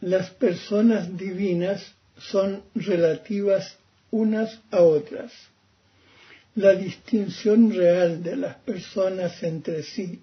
Las 0.00 0.30
personas 0.30 1.16
divinas 1.16 1.94
son 2.18 2.64
relativas 2.74 3.78
unas 4.10 4.60
a 4.72 4.82
otras. 4.82 5.32
La 6.56 6.72
distinción 6.72 7.72
real 7.72 8.24
de 8.24 8.34
las 8.34 8.56
personas 8.56 9.40
entre 9.44 9.84
sí, 9.84 10.18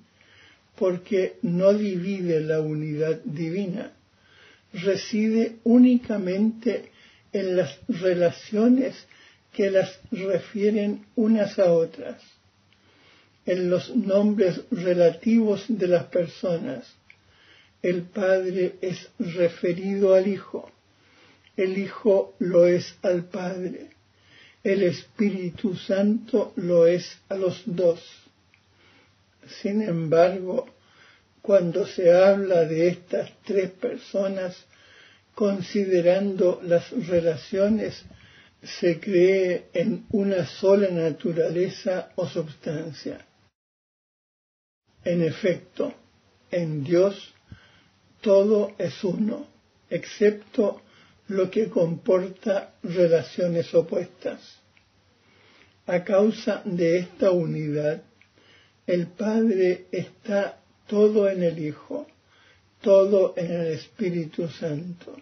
porque 0.76 1.38
no 1.42 1.74
divide 1.74 2.42
la 2.42 2.60
unidad 2.60 3.22
divina, 3.24 3.94
reside 4.74 5.56
únicamente 5.64 6.92
en 7.32 7.56
las 7.56 7.80
relaciones 7.88 9.08
que 9.54 9.70
las 9.70 10.00
refieren 10.12 11.06
unas 11.16 11.60
a 11.60 11.72
otras, 11.72 12.22
en 13.46 13.70
los 13.70 13.96
nombres 13.96 14.62
relativos 14.72 15.66
de 15.68 15.88
las 15.88 16.06
personas, 16.06 16.86
el 17.82 18.04
Padre 18.04 18.76
es 18.82 19.10
referido 19.20 20.16
al 20.16 20.28
Hijo, 20.28 20.72
el 21.56 21.78
Hijo 21.78 22.34
lo 22.40 22.66
es 22.66 22.96
al 23.02 23.26
Padre, 23.26 23.90
el 24.64 24.84
Espíritu 24.84 25.76
Santo 25.76 26.54
lo 26.56 26.88
es 26.88 27.18
a 27.30 27.36
los 27.36 27.64
dos. 27.66 28.02
Sin 29.62 29.82
embargo, 29.82 30.66
cuando 31.42 31.86
se 31.86 32.14
habla 32.14 32.64
de 32.64 32.88
estas 32.88 33.30
tres 33.44 33.70
personas, 33.72 34.56
considerando 35.36 36.62
las 36.64 36.90
relaciones, 37.08 38.06
se 38.64 39.00
cree 39.00 39.66
en 39.74 40.06
una 40.12 40.46
sola 40.46 40.90
naturaleza 40.90 42.12
o 42.16 42.28
substancia. 42.28 43.26
En 45.04 45.22
efecto, 45.22 45.94
en 46.50 46.84
Dios 46.84 47.34
todo 48.22 48.74
es 48.78 49.04
uno, 49.04 49.48
excepto 49.90 50.82
lo 51.28 51.52
que 51.52 51.70
comporta 51.70 52.76
relaciones 52.84 53.74
opuestas. 53.74 54.60
A 55.86 56.04
causa 56.06 56.62
de 56.64 57.00
esta 57.00 57.32
unidad, 57.32 58.04
el 58.88 59.08
Padre 59.08 59.88
está 59.92 60.62
todo 60.88 61.30
en 61.30 61.44
el 61.44 61.60
Hijo, 61.60 62.08
todo 62.82 63.34
en 63.36 63.52
el 63.52 63.68
Espíritu 63.74 64.48
Santo. 64.48 65.18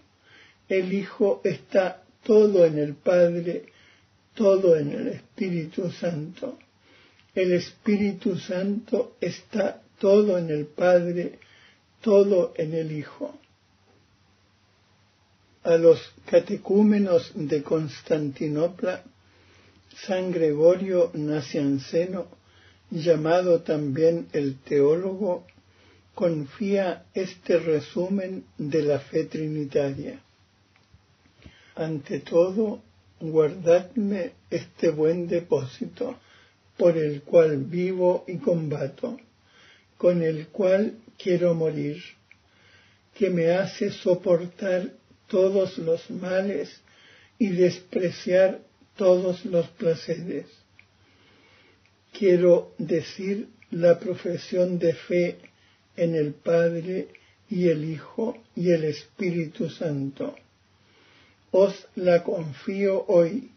El 0.69 0.93
Hijo 0.93 1.41
está 1.43 2.03
todo 2.23 2.65
en 2.65 2.77
el 2.77 2.95
Padre, 2.95 3.65
todo 4.35 4.77
en 4.77 4.91
el 4.91 5.07
Espíritu 5.09 5.91
Santo. 5.91 6.57
El 7.33 7.53
Espíritu 7.53 8.37
Santo 8.37 9.15
está 9.21 9.81
todo 9.99 10.37
en 10.37 10.49
el 10.49 10.65
Padre, 10.65 11.39
todo 12.01 12.53
en 12.55 12.73
el 12.73 12.91
Hijo. 12.91 13.37
A 15.63 15.77
los 15.77 15.99
catecúmenos 16.25 17.31
de 17.35 17.61
Constantinopla, 17.61 19.03
San 19.95 20.31
Gregorio 20.31 21.11
Nacianceno, 21.13 22.27
llamado 22.89 23.61
también 23.61 24.27
el 24.33 24.57
teólogo, 24.59 25.45
confía 26.15 27.05
este 27.13 27.57
resumen 27.59 28.45
de 28.57 28.81
la 28.83 28.99
fe 28.99 29.25
trinitaria. 29.25 30.19
Ante 31.75 32.19
todo, 32.19 32.81
guardadme 33.19 34.31
este 34.49 34.89
buen 34.89 35.27
depósito, 35.27 36.17
por 36.77 36.97
el 36.97 37.21
cual 37.21 37.57
vivo 37.57 38.25
y 38.27 38.37
combato, 38.37 39.19
con 39.97 40.21
el 40.21 40.47
cual 40.47 40.97
quiero 41.17 41.53
morir, 41.53 42.01
que 43.13 43.29
me 43.29 43.51
hace 43.51 43.91
soportar 43.91 44.91
todos 45.27 45.77
los 45.77 46.09
males 46.09 46.81
y 47.37 47.49
despreciar 47.49 48.59
todos 48.95 49.45
los 49.45 49.67
placeres. 49.69 50.47
Quiero 52.11 52.73
decir 52.77 53.47
la 53.71 53.97
profesión 53.99 54.77
de 54.77 54.93
fe 54.93 55.37
en 55.95 56.15
el 56.15 56.33
Padre 56.33 57.07
y 57.49 57.69
el 57.69 57.85
Hijo 57.85 58.37
y 58.55 58.71
el 58.71 58.83
Espíritu 58.83 59.69
Santo. 59.69 60.35
Os 61.51 61.87
la 61.95 62.23
confío 62.23 63.05
hoy. 63.07 63.51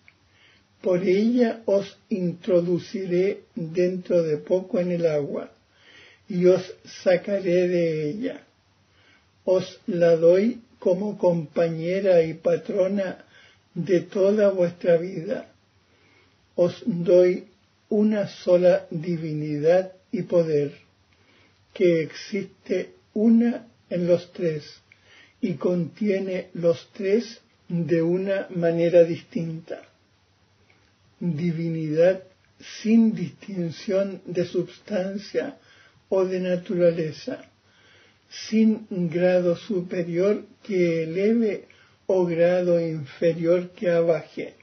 Por 0.83 1.03
ella 1.03 1.63
os 1.65 1.97
introduciré 2.11 3.45
dentro 3.55 4.23
de 4.23 4.37
poco 4.37 4.81
en 4.81 4.93
el 4.93 5.07
agua 5.07 5.51
y 6.29 6.47
os 6.47 6.75
sacaré 7.03 7.69
de 7.69 8.11
ella. 8.11 8.43
Os 9.45 9.81
la 9.87 10.17
doy 10.17 10.61
como 10.79 11.17
compañera 11.17 12.23
y 12.23 12.35
patrona 12.35 13.25
de 13.75 14.01
toda 14.01 14.51
vuestra 14.51 14.97
vida. 14.99 15.51
Os 16.57 16.83
doy 16.85 17.47
una 17.89 18.29
sola 18.29 18.87
divinidad 18.91 19.93
y 20.13 20.23
poder, 20.23 20.73
que 21.73 22.03
existe 22.03 22.95
una 23.15 23.67
en 23.89 24.07
los 24.07 24.33
tres 24.33 24.65
y 25.41 25.55
contiene 25.55 26.49
los 26.55 26.89
tres 26.93 27.41
de 27.69 28.03
una 28.03 28.47
manera 28.51 29.05
distinta. 29.05 29.83
Divinidad 31.21 32.23
sin 32.81 33.15
distinción 33.15 34.23
de 34.27 34.45
substancia 34.45 35.57
o 36.09 36.25
de 36.25 36.41
naturaleza, 36.41 37.45
sin 38.29 38.87
grado 39.11 39.57
superior 39.57 40.45
que 40.63 41.05
eleve 41.05 41.67
o 42.07 42.25
grado 42.27 42.81
inferior 42.81 43.71
que 43.71 43.91
abaje. 43.91 44.55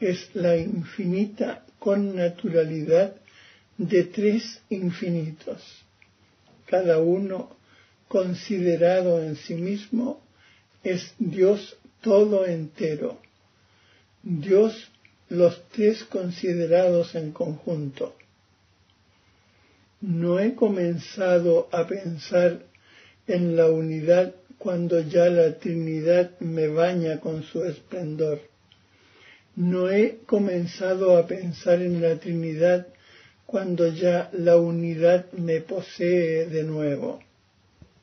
Es 0.00 0.34
la 0.34 0.56
infinita 0.56 1.64
con 1.78 2.16
naturalidad 2.16 3.14
de 3.76 4.04
tres 4.04 4.62
infinitos, 4.70 5.84
cada 6.66 6.98
uno 6.98 7.56
considerado 8.08 9.22
en 9.22 9.36
sí 9.36 9.54
mismo 9.54 10.23
es 10.84 11.14
Dios 11.18 11.76
todo 12.02 12.46
entero, 12.46 13.18
Dios 14.22 14.90
los 15.30 15.60
tres 15.70 16.04
considerados 16.04 17.14
en 17.14 17.32
conjunto. 17.32 18.14
No 20.02 20.38
he 20.38 20.54
comenzado 20.54 21.68
a 21.72 21.86
pensar 21.86 22.60
en 23.26 23.56
la 23.56 23.70
unidad 23.70 24.34
cuando 24.58 25.00
ya 25.00 25.30
la 25.30 25.58
Trinidad 25.58 26.38
me 26.40 26.68
baña 26.68 27.20
con 27.20 27.42
su 27.42 27.64
esplendor. 27.64 28.42
No 29.56 29.88
he 29.88 30.18
comenzado 30.26 31.16
a 31.16 31.26
pensar 31.26 31.80
en 31.80 32.02
la 32.02 32.16
Trinidad 32.16 32.86
cuando 33.46 33.88
ya 33.88 34.28
la 34.32 34.58
unidad 34.58 35.32
me 35.32 35.60
posee 35.60 36.46
de 36.46 36.64
nuevo 36.64 37.23